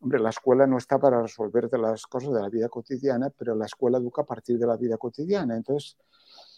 [0.01, 3.67] hombre, la escuela no está para resolver las cosas de la vida cotidiana, pero la
[3.67, 5.57] escuela educa a partir de la vida cotidiana.
[5.57, 5.97] Entonces,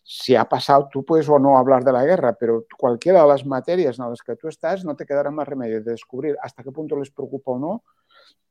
[0.05, 3.47] si ha pasado, tú puedes o no hablar de la guerra, pero cualquiera de las
[3.47, 6.71] materias en las que tú estás no te quedará más remedio de descubrir hasta qué
[6.73, 7.85] punto les preocupa o no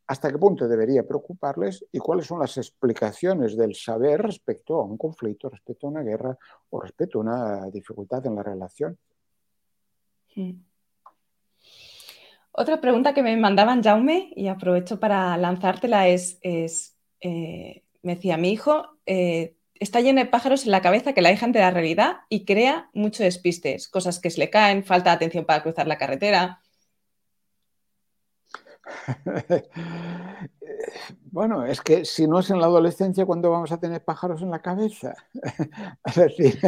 [0.10, 4.98] hasta qué punto debería preocuparles y cuáles son las explicaciones del saber respecto a un
[4.98, 6.36] conflicto, respecto a una guerra
[6.72, 8.98] o respecto a una dificultad en la relación.
[12.52, 18.50] Otra pregunta que me mandaban Jaume, y aprovecho para lanzártela, es, eh, me decía, mi
[18.50, 22.22] hijo eh, está lleno de pájaros en la cabeza que la dejan de la realidad
[22.30, 26.00] y crea mucho despistes, cosas que se le caen, falta de atención para cruzar la
[26.00, 26.64] carretera,
[31.32, 34.50] Bueno, es que si no es en la adolescencia, ¿cuándo vamos a tener pájaros en
[34.50, 35.14] la cabeza?
[36.06, 36.60] es decir,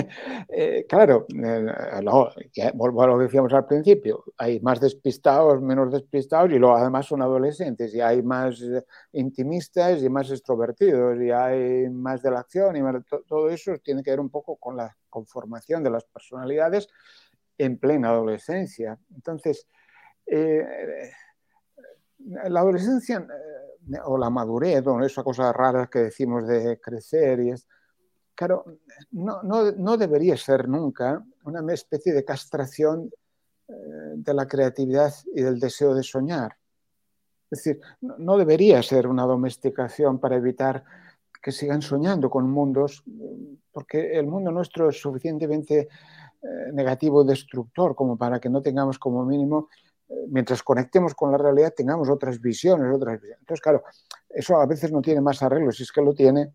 [0.50, 6.52] eh, claro, eh, vuelvo a lo que decíamos al principio, hay más despistados, menos despistados,
[6.52, 11.90] y luego además son adolescentes, y hay más eh, intimistas y más extrovertidos, y hay
[11.90, 12.82] más de la acción, y
[13.28, 16.88] todo eso tiene que ver un poco con la conformación de las personalidades
[17.58, 19.00] en plena adolescencia.
[19.16, 19.68] Entonces,
[22.26, 27.50] la adolescencia eh, o la madurez, o esa cosa rara que decimos de crecer y
[27.52, 27.68] es,
[28.36, 28.66] claro,
[29.12, 33.10] no, no, no debería ser nunca una especie de castración
[33.68, 33.74] eh,
[34.16, 36.58] de la creatividad y del deseo de soñar.
[37.50, 40.84] Es decir, no debería ser una domesticación para evitar
[41.42, 43.04] que sigan soñando con mundos,
[43.72, 45.90] porque el mundo nuestro es suficientemente
[46.44, 49.70] eh, negativo, destructor, como para que no tengamos como mínimo
[50.30, 53.40] mientras conectemos con la realidad, tengamos otras visiones, otras visiones.
[53.40, 53.84] Entonces, claro,
[54.30, 56.54] eso a veces no tiene más arreglo, si es que lo tiene,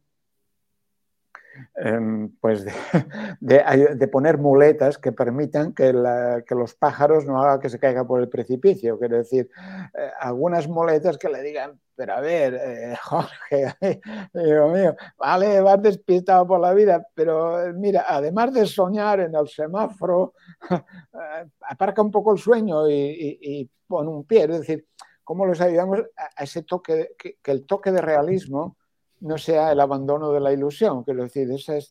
[1.76, 2.72] em, pues de,
[4.12, 8.98] poner muletas que permitan que, los pájaros no hagan que se caiga por el precipicio.
[8.98, 9.50] Quiero decir,
[9.94, 14.01] eh, algunas muletas que le digan, pero a ver, eh, Jorge,
[14.32, 19.34] Dios mío, vale, vas despistado por la vida, pero eh, mira, además de soñar en
[19.34, 20.34] el semáforo,
[21.62, 24.44] aparca un poco el sueño y, pon un pie.
[24.44, 24.86] Es decir,
[25.26, 25.99] ¿Cómo los ayudamos
[26.36, 28.76] a, ese toque, que, el toque de realismo
[29.18, 31.03] no sea el abandono de la ilusión?
[31.03, 31.90] Quiero decir, eso es,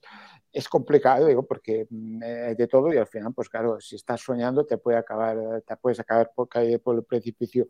[0.53, 4.21] es complicado, digo, porque mm, hay de todo y al final, pues claro, si estás
[4.21, 7.67] soñando te puede acabar, te puedes acabar por caer por el precipicio.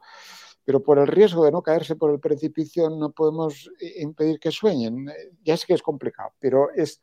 [0.66, 5.08] Pero por el riesgo de no caerse por el precipicio no podemos impedir que sueñen.
[5.44, 7.00] Ya sé que es complicado, pero es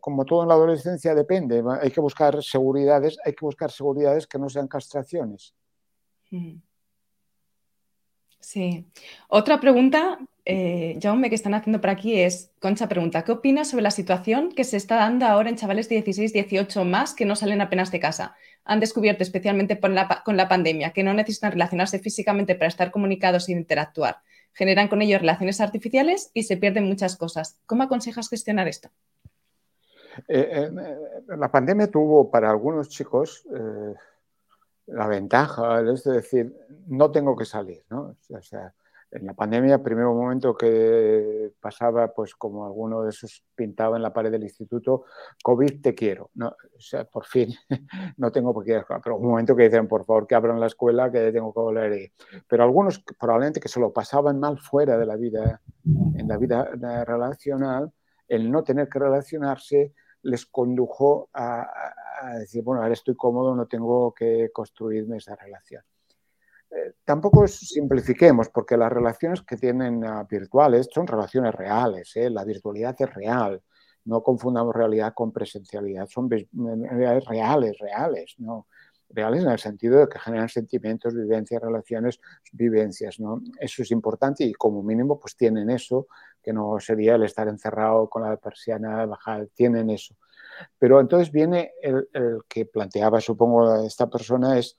[0.00, 4.38] como todo en la adolescencia depende, hay que buscar seguridades, hay que buscar seguridades que
[4.38, 5.54] no sean castraciones.
[6.30, 6.56] Mm.
[8.46, 8.86] Sí.
[9.26, 13.82] Otra pregunta, eh, Jaume, que están haciendo por aquí es, Concha pregunta, ¿qué opinas sobre
[13.82, 17.34] la situación que se está dando ahora en chavales de 16, 18 más que no
[17.34, 18.36] salen apenas de casa?
[18.64, 23.52] Han descubierto, especialmente con la pandemia, que no necesitan relacionarse físicamente para estar comunicados e
[23.52, 24.18] interactuar.
[24.52, 27.58] Generan con ellos relaciones artificiales y se pierden muchas cosas.
[27.66, 28.90] ¿Cómo aconsejas gestionar esto?
[30.28, 33.94] Eh, eh, la pandemia tuvo para algunos chicos eh,
[34.86, 36.54] la ventaja, es decir,
[36.86, 38.16] no tengo que salir, ¿no?
[38.30, 38.72] O sea,
[39.10, 44.12] en la pandemia, primer momento que pasaba, pues como alguno de esos pintaba en la
[44.12, 45.04] pared del instituto,
[45.42, 46.48] COVID te quiero, ¿no?
[46.48, 47.54] O sea, por fin,
[48.16, 51.10] no tengo por qué, pero un momento que dicen, por favor, que abran la escuela,
[51.10, 52.12] que tengo que volver.
[52.48, 56.70] Pero algunos probablemente que se lo pasaban mal fuera de la vida, en la vida
[57.04, 57.92] relacional,
[58.28, 59.94] el no tener que relacionarse,
[60.26, 61.94] les condujo a,
[62.38, 65.82] decir, bueno, ahora estoy cómodo, no tengo que construirme esa relación.
[66.70, 72.28] Eh, tampoco simplifiquemos, porque las relaciones que tienen ah, virtuales son relaciones reales, ¿eh?
[72.28, 73.62] la virtualidad es real,
[74.04, 78.66] no confundamos realidad con presencialidad, son realidades reales, reales, ¿no?
[79.10, 82.20] Reales en el sentido de que generan sentimientos, vivencias, relaciones,
[82.52, 83.40] vivencias, ¿no?
[83.58, 86.06] Eso es importante y como mínimo pues tienen eso,
[86.42, 90.14] que no sería el estar encerrado con la persiana bajada, tienen eso.
[90.78, 92.08] Pero entonces viene el,
[92.48, 94.76] que planteaba, supongo, esta persona es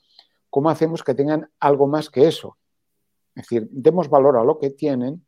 [0.50, 2.58] cómo hacemos que tengan algo más que eso.
[3.36, 5.26] Es decir, demos valor a lo que tienen,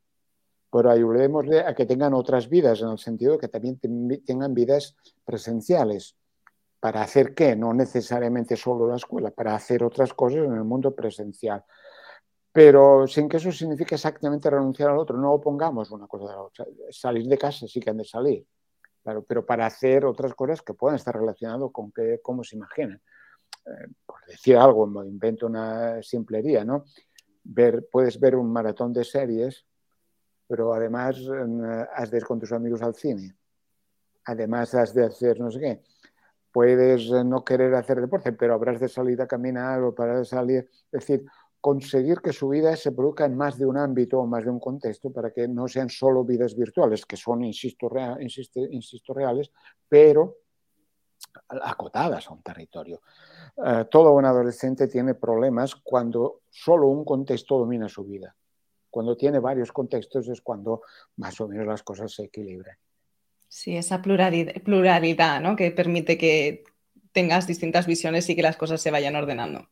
[0.71, 3.79] pero ayudémosle a que tengan otras vidas, en el sentido de que también
[4.25, 4.95] tengan vidas
[5.25, 6.15] presenciales
[6.79, 7.55] ¿Para hacer qué?
[7.55, 11.63] No necesariamente solo la escuela, para hacer otras cosas en el mundo presencial.
[12.51, 16.41] Pero sin que eso signifique exactamente renunciar al otro, no opongamos una cosa a la
[16.41, 16.65] otra.
[16.89, 18.45] Salir de casa sí que han de salir,
[19.03, 23.01] pero, pero para hacer otras cosas que puedan estar relacionadas con que, cómo se imaginan.
[23.65, 26.85] Eh, por decir algo, me invento una simplería, ¿no?
[27.43, 29.65] Ver, puedes ver un maratón de series,
[30.47, 33.35] pero además eh, has de ir con tus amigos al cine.
[34.25, 35.81] Además has de hacer no sé qué
[36.59, 40.69] puedes eh, no querer hacer deporte, pero habrás de salir a caminar o para salir.
[40.91, 41.25] Es decir,
[41.61, 44.59] conseguir que su vida se produzca en más de un ámbito o más de un
[44.59, 49.53] contexto para que no sean solo vidas virtuales, que son, insisto, reales,
[49.87, 50.35] pero
[51.47, 53.03] acotadas a un territorio.
[53.65, 58.35] Eh, todo un adolescente tiene problemas cuando solo un contexto domina su vida.
[58.89, 60.81] Cuando tiene varios contextos es cuando
[61.15, 62.75] más o menos las cosas se equilibran.
[63.49, 65.55] Sí, esa pluralidad, ¿no?
[65.55, 66.63] que permite que
[67.11, 69.67] tengas distintas visiones y que las cosas se vayan ordenando.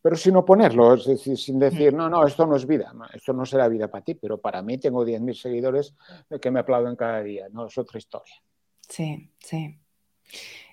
[0.00, 3.44] Pero sin oponerlo, es decir, sin decir, no, no, esto no es vida, esto no
[3.44, 5.94] será vida para ti, pero para mí tengo 10.000 seguidores
[6.40, 8.34] que me aplauden cada día, no es otra historia.
[8.88, 9.78] Sí, sí.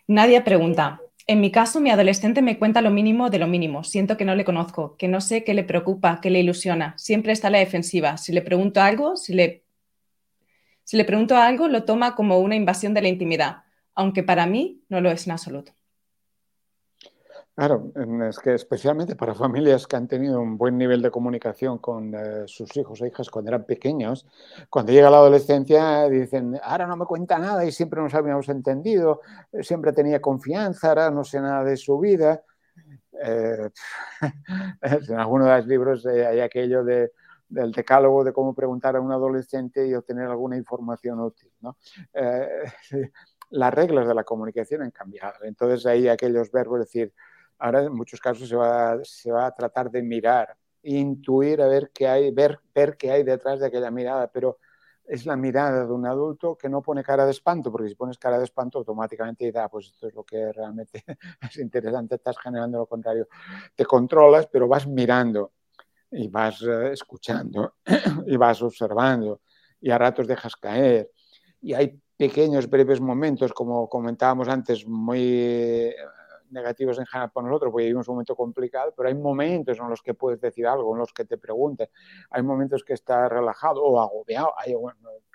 [0.08, 3.84] Nadie pregunta, en mi caso, mi adolescente me cuenta lo mínimo de lo mínimo.
[3.84, 6.96] Siento que no le conozco, que no sé qué le preocupa, qué le ilusiona.
[6.98, 8.18] Siempre está a la defensiva.
[8.18, 9.63] Si le pregunto algo, si le
[10.84, 13.64] si le pregunto algo, lo toma como una invasión de la intimidad,
[13.96, 15.74] aunque para mí no lo es en absoluto.
[17.56, 17.92] Claro,
[18.28, 22.48] es que especialmente para familias que han tenido un buen nivel de comunicación con eh,
[22.48, 24.26] sus hijos e hijas cuando eran pequeños,
[24.72, 29.22] cuando llega la adolescencia dicen, ahora no me cuenta nada y siempre nos habíamos entendido,
[29.62, 32.42] siempre tenía confianza, ahora no sé nada de su vida.
[33.22, 33.70] Eh,
[34.82, 37.12] en algunos de los libros hay aquello de
[37.54, 41.52] del decálogo de cómo preguntar a un adolescente y obtener alguna información útil.
[42.14, 42.48] Eh,
[43.52, 45.44] las reglas de la comunicación han cambiado.
[45.44, 47.14] Entonces ahí aquellos verbos, decir,
[47.60, 48.56] ahora en muchos casos se
[49.32, 53.60] va, a tratar de mirar, intuir a ver qué hay, ver, ver qué hay detrás
[53.60, 54.58] de aquella mirada, pero
[55.06, 58.18] es la mirada de un adulto que no pone cara de espanto, porque si pones
[58.18, 61.04] cara de espanto automáticamente da, ah, pues esto es lo que realmente
[61.42, 63.28] es interesante, estás generando lo contrario.
[63.76, 65.52] Te controlas, pero vas mirando
[66.14, 67.76] y vas eh, escuchando
[68.26, 69.42] y vas observando
[69.82, 71.12] y a ratos dejas caer.
[71.62, 75.96] Y hay pequeños, breves momentos, como comentábamos antes, muy eh,
[76.52, 80.02] negativos en general para nosotros, porque vivimos un momento complicado, pero hay momentos en los
[80.02, 81.90] que puedes decir algo, en los que te pregunten.
[82.30, 84.54] Hay momentos que estás relajado o agobiado.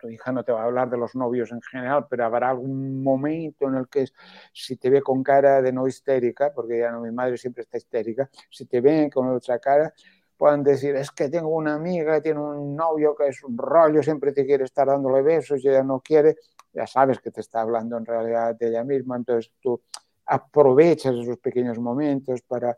[0.01, 3.03] tu hija no te va a hablar de los novios en general, pero habrá algún
[3.03, 4.07] momento en el que
[4.53, 7.77] si te ve con cara de no histérica, porque ya no, mi madre siempre está
[7.77, 9.93] histérica, si te ve con otra cara,
[10.39, 14.33] puedan decir, es que tengo una amiga, tiene un novio que es un rollo, siempre
[14.33, 16.37] te quiere estar dándole besos y ella no quiere,
[16.73, 19.83] ya sabes que te está hablando en realidad de ella misma, entonces tú
[20.25, 22.71] aprovechas esos pequeños momentos para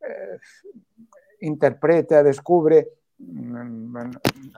[0.00, 0.38] eh,
[1.40, 2.88] interpreta, descubre,
[3.18, 3.98] mm,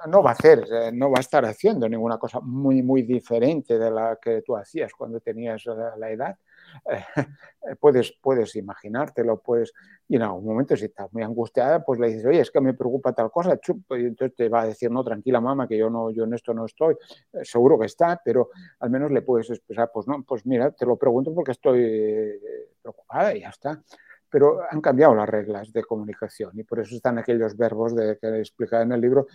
[0.06, 3.90] no va a hacer, no va a estar haciendo ninguna cosa muy, muy diferente de
[3.90, 5.64] la que tú hacías cuando tenías
[5.96, 6.38] la edad.
[7.80, 9.72] puedes, puedes imaginártelo, puedes,
[10.08, 12.74] y en algún momento si estás muy angustiada, pues le dices, oye, es que me
[12.74, 13.58] preocupa tal cosa,
[13.90, 16.54] y entonces te va a decir, no, tranquila mamá, que yo, no, yo en esto
[16.54, 16.96] no estoy,
[17.32, 18.50] eh, seguro que está, pero
[18.80, 22.40] al menos le puedes expresar, pues no, pues mira, te lo pregunto porque estoy eh,
[22.80, 23.82] preocupada y ya está.
[24.30, 28.40] Pero han cambiado las reglas de comunicación y por eso están aquellos verbos de, que
[28.40, 29.26] explicado en el libro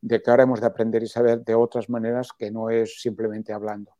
[0.00, 3.52] de que ahora hemos de aprender y saber de otras maneras que no es simplemente
[3.52, 3.92] hablando.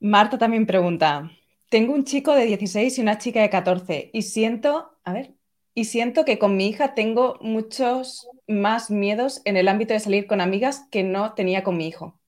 [0.00, 1.30] Marta también pregunta,
[1.68, 5.34] tengo un chico de 16 y una chica de 14 y siento, a ver,
[5.74, 10.26] y siento que con mi hija tengo muchos más miedos en el ámbito de salir
[10.26, 12.18] con amigas que no tenía con mi hijo.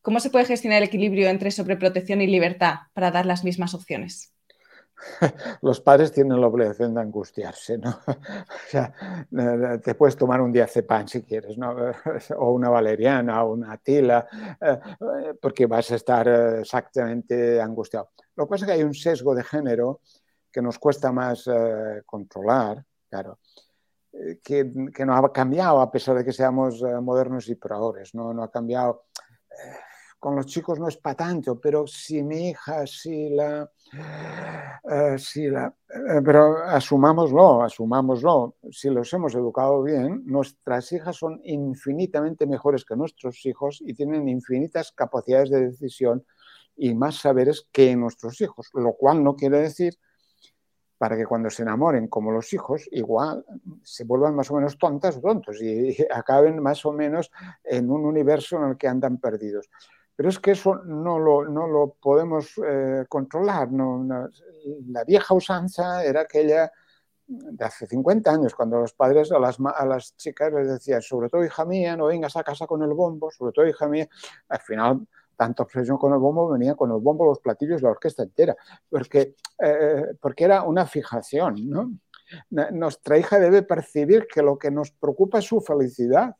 [0.00, 4.32] ¿Cómo se puede gestionar el equilibrio entre sobreprotección y libertad para dar las mismas opciones?
[5.62, 8.00] los padres tienen la obligación de angustiarse, ¿no?
[8.08, 8.92] O sea,
[9.32, 11.74] eh, te puedes tomar un diazepam si quieres, ¿no?
[12.36, 14.26] O una valeriana o una tila,
[14.60, 18.10] eh, porque vas a estar eh, exactamente angustiado.
[18.36, 20.00] Lo que pasa es que hay un sesgo de género
[20.52, 21.48] que nos cuesta más
[22.06, 23.38] controlar, claro,
[24.42, 28.32] que, que, no ha cambiado a pesar de que seamos modernos y progres, ¿no?
[28.32, 29.04] No ha cambiado
[30.18, 33.70] con los chicos no es para tanto, pero si mi hija, si la...
[34.90, 38.56] Eh, si la eh, pero asumámoslo, asumámoslo.
[38.70, 44.28] Si los hemos educado bien, nuestras hijas son infinitamente mejores que nuestros hijos y tienen
[44.28, 46.24] infinitas capacidades de decisión
[46.76, 49.98] y más saberes que nuestros hijos, lo cual no quiere decir
[50.98, 53.44] para que cuando se enamoren como los hijos, igual
[53.82, 57.30] se vuelvan más o menos tontas o tontos y acaben más o menos
[57.64, 59.70] en un universo en el que andan perdidos.
[60.16, 63.68] Pero es que eso no lo, no lo podemos eh, controlar.
[63.70, 66.72] La vieja usanza era aquella
[67.28, 71.28] de hace 50 años, cuando los padres a las, a las chicas les decían, sobre
[71.28, 74.08] todo hija mía, no vengas a casa con el bombo, sobre todo hija mía,
[74.48, 75.06] al final
[75.38, 78.56] tanta obsesión con el bombo venía con el bombo, los platillos, la orquesta entera,
[78.90, 81.92] porque, eh, porque era una fijación, ¿no?
[82.50, 86.34] Nuestra hija debe percibir que lo que nos preocupa es su felicidad,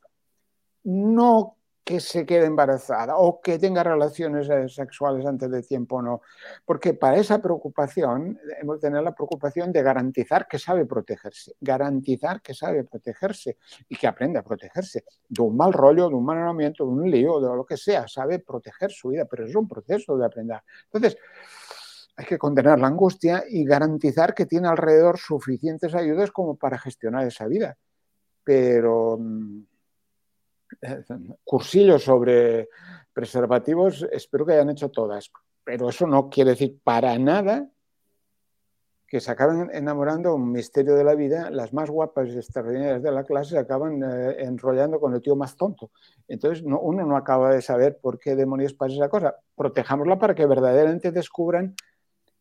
[0.83, 1.55] no
[1.89, 6.21] que se quede embarazada o que tenga relaciones eh, sexuales antes de tiempo o no.
[6.63, 12.43] Porque para esa preocupación hemos de tener la preocupación de garantizar que sabe protegerse, garantizar
[12.43, 16.37] que sabe protegerse y que aprende a protegerse de un mal rollo, de un mal
[16.37, 19.67] enamoramiento, de un lío, de lo que sea, sabe proteger su vida, pero es un
[19.67, 20.61] proceso de aprender.
[20.93, 21.17] Entonces,
[22.17, 27.25] hay que contener la angustia y garantizar que tiene alrededor suficientes ayudas como para gestionar
[27.25, 27.79] esa vida.
[28.43, 29.63] Pero mm,
[31.43, 32.69] cursillos sobre
[33.13, 35.31] preservativos, espero que hayan hecho todas,
[35.63, 37.67] pero eso no quiere decir para nada
[39.07, 43.11] que se acaben enamorando un misterio de la vida, las más guapas y extraordinarias de
[43.11, 45.89] la clase se acaban eh, enrollando con el tío más tonto.
[46.27, 49.35] Entonces uno no acaba de saber por qué demonios pasa esa cosa.
[49.55, 51.73] Protejámosla para que verdaderamente descubran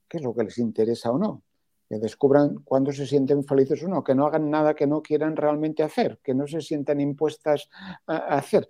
[0.07, 1.43] qué es lo que les interesa o no
[1.89, 5.37] que descubran cuándo se sienten felices o no, que no hagan nada que no quieran
[5.37, 7.71] realmente hacer, que no se sientan impuestas
[8.07, 8.69] a hacer.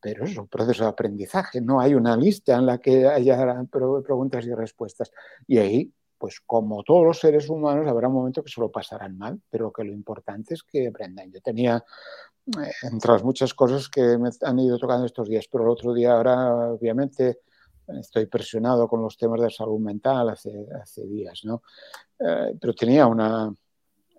[0.00, 4.44] Pero es un proceso de aprendizaje, no hay una lista en la que haya preguntas
[4.44, 5.10] y respuestas.
[5.46, 9.16] Y ahí, pues como todos los seres humanos, habrá un momento que se lo pasarán
[9.16, 11.32] mal, pero que lo importante es que aprendan.
[11.32, 11.82] Yo tenía,
[12.58, 15.94] eh, entre las muchas cosas que me han ido tocando estos días, pero el otro
[15.94, 17.38] día ahora, obviamente,
[17.88, 21.62] estoy presionado con los temas de salud mental hace, hace días, ¿no?
[22.18, 23.52] Eh, pero tenía una,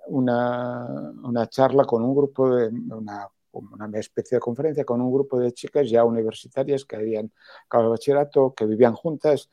[0.07, 5.39] una, una, charla con un grupo de una, una especie de conferencia con un grupo
[5.39, 7.31] de chicas ya universitarias que habían
[7.65, 9.49] acabado el bachillerato, que vivían juntas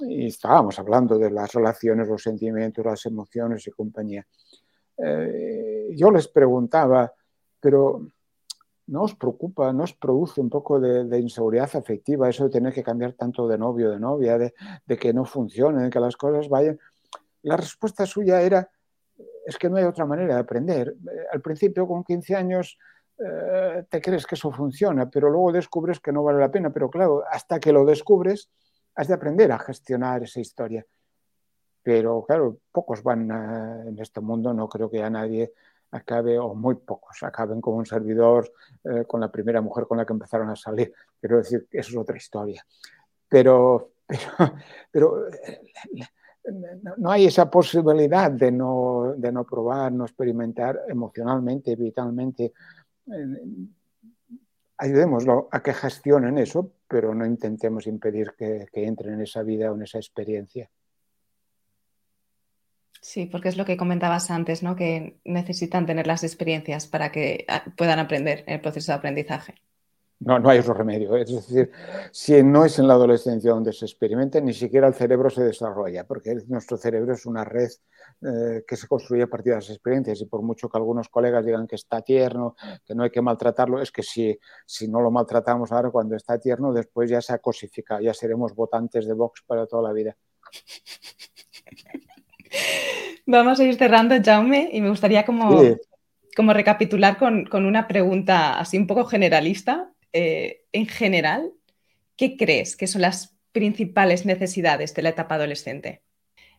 [0.00, 4.26] y estábamos hablando de las relaciones, los sentimientos, las emociones y compañía.
[4.98, 7.12] Eh, yo les preguntaba,
[7.60, 8.06] pero
[8.86, 12.82] ¿no os preocupa, no os produce un poco de, inseguridad afectiva eso de tener que
[12.82, 14.52] cambiar tanto de novio, de novia, de,
[14.96, 16.78] que no funcione, de que las cosas vayan?
[17.42, 18.70] La respuesta suya era,
[19.44, 20.88] es que no hay otra manera de aprender.
[20.88, 22.78] Eh, al principio, con 15 años,
[23.18, 26.70] eh, te crees que eso funciona, pero luego descubres que no vale la pena.
[26.70, 28.50] Pero claro, hasta que lo descubres,
[28.94, 30.86] has de aprender a gestionar esa historia.
[31.82, 33.30] Pero claro, pocos van
[33.86, 35.52] en este mundo, no creo que a nadie
[35.90, 38.52] acabe, o muy pocos, acaben como un servidor
[38.84, 40.92] eh, con la primera mujer con la que empezaron a salir.
[41.20, 42.64] Quiero decir, eso es otra historia.
[43.28, 43.92] Pero,
[44.90, 45.26] pero,
[46.82, 52.52] pero no hay esa posibilidad de no, de no probar, no experimentar emocionalmente, vitalmente.
[54.78, 59.72] Ayudémoslo a que gestionen eso, pero no intentemos impedir que, que entren en esa vida
[59.72, 60.68] o en esa experiencia.
[63.00, 64.76] Sí, porque es lo que comentabas antes, ¿no?
[64.76, 69.54] Que necesitan tener las experiencias para que ah, puedan aprender en el proceso de aprendizaje.
[70.18, 71.14] No, no hay otro remedio.
[71.16, 71.70] Es decir,
[72.10, 76.06] si no es en la adolescencia donde se experimenta, ni siquiera el cerebro se desarrolla,
[76.06, 77.68] porque nuestro cerebro es una red
[78.22, 80.20] eh, que se construye a partir de las experiencias.
[80.22, 83.80] Y por mucho que algunos colegas digan que está tierno, que no hay que maltratarlo,
[83.82, 87.38] es que si, si no lo maltratamos ahora cuando está tierno, después ya se ha
[87.38, 90.16] cosificado, ya seremos votantes de Vox para toda la vida.
[93.26, 95.60] Vamos a ir cerrando, Jaume, y me gustaría como,
[96.36, 101.52] como recapitular con, con, una pregunta así un poco generalista eh, en general,
[102.16, 106.00] ¿qué crees que son las principales necesidades de la etapa adolescente?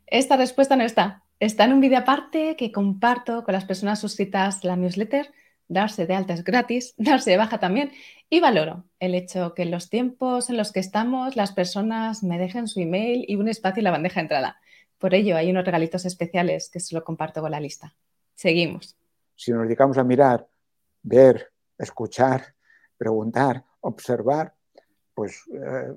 [0.06, 1.24] Esta respuesta no está.
[1.40, 5.32] Está en un vídeo aparte que comparto con las personas suscritas a la newsletter.
[5.68, 7.92] Darse de alta es gratis, darse de baja también.
[8.30, 12.38] Y valoro el hecho que en los tiempos en los que estamos las personas me
[12.38, 14.62] dejen su email y un espacio en la bandeja de entrada.
[14.98, 17.96] Por ello hay unos regalitos especiales que se lo comparto con la lista.
[18.36, 18.96] Seguimos.
[19.36, 20.48] Si nos dedicamos a mirar,
[21.04, 22.56] ver, escuchar,
[22.98, 24.54] preguntar, observar,
[25.14, 25.94] pues eh,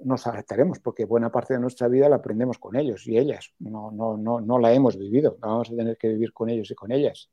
[0.00, 3.52] nos adaptaremos, porque buena parte de nuestra vida la aprendemos con ellos y ellas.
[3.58, 6.74] No, no, no, no la hemos vivido, vamos a tener que vivir con ellos y
[6.74, 7.30] con ellas.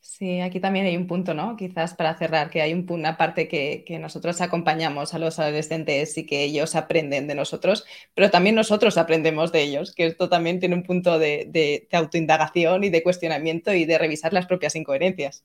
[0.00, 1.56] Sí, aquí también hay un punto, ¿no?
[1.56, 6.26] Quizás para cerrar, que hay un, una parte que, nosotros acompañamos a los adolescentes y
[6.26, 10.76] que ellos aprenden de nosotros, pero también nosotros aprendemos de ellos, que esto también tiene
[10.76, 15.44] un punto de, de autoindagación y de cuestionamiento y de revisar las propias incoherencias.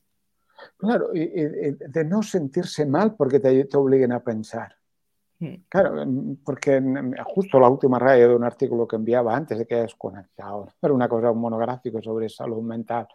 [0.76, 4.76] Claro, y, de no sentirse mal porque te, te obliguen a pensar.
[5.40, 5.54] Hmm.
[5.70, 6.04] Claro,
[6.44, 6.82] porque
[7.24, 10.92] justo la última raya de un artículo que enviaba antes de que hayas conectado, era
[10.92, 13.08] una cosa, un monográfico sobre salud mental,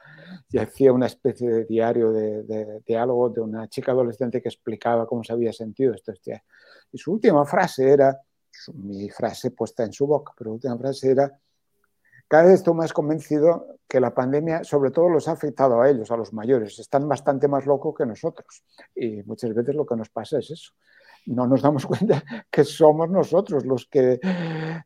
[0.50, 5.24] y hacía una especie de diario de, diálogo de una chica adolescente que explicaba cómo
[5.24, 6.14] se había sentido esto.
[6.14, 6.44] Este,
[6.92, 8.20] y su última frase era,
[8.74, 11.32] mi frase puesta en su boca, pero la última frase era,
[12.28, 16.10] cada vez estoy más convencido que la pandemia sobre todo los ha afectado a ellos,
[16.10, 16.80] a los mayores.
[16.80, 18.64] Están bastante más locos que nosotros.
[18.96, 20.74] Y muchas veces lo que nos pasa es eso.
[21.26, 24.20] No nos damos cuenta que somos nosotros los que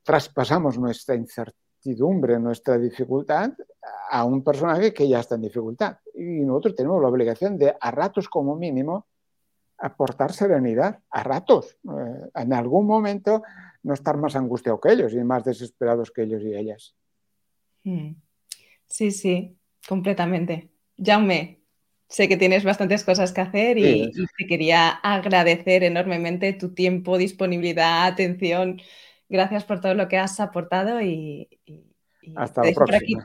[0.03, 3.51] traspasamos nuestra incertidumbre, nuestra dificultad
[4.11, 5.97] a un personaje que ya está en dificultad.
[6.15, 9.07] Y nosotros tenemos la obligación de, a ratos como mínimo,
[9.77, 11.77] aportar serenidad, a ratos.
[11.83, 13.43] Eh, en algún momento
[13.83, 16.95] no estar más angustiados que ellos y más desesperados que ellos y ellas.
[17.83, 18.13] Hmm.
[18.87, 20.71] Sí, sí, completamente.
[20.97, 21.59] Jaume,
[22.10, 28.07] sé que tienes bastantes cosas que hacer y, te quería agradecer enormemente tu tiempo, disponibilidad,
[28.07, 28.82] atención.
[29.30, 31.47] Gracias por todo lo que has aportado y,
[32.36, 32.97] hasta la próxima.
[32.97, 33.16] aquí,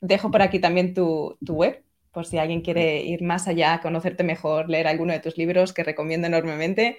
[0.00, 1.82] dejo por aquí también tu, web,
[2.12, 5.82] por si alguien quiere ir más allá, conocerte mejor, leer alguno de tus libros que
[5.82, 6.98] recomiendo enormemente.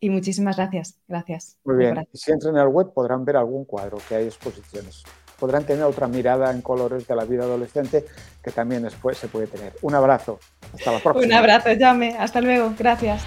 [0.00, 0.98] Y muchísimas gracias.
[1.06, 1.58] Gracias.
[1.62, 2.08] Muy bien.
[2.12, 5.04] Si entran en el web podrán ver algún cuadro que hay exposiciones
[5.42, 8.04] podrán tener otra mirada en colores de la vida adolescente
[8.40, 9.72] que también después se puede tener.
[9.82, 10.38] Un abrazo.
[10.72, 11.26] Hasta la próxima.
[11.26, 12.14] Un abrazo, llame.
[12.16, 12.72] Hasta luego.
[12.78, 13.24] Gracias.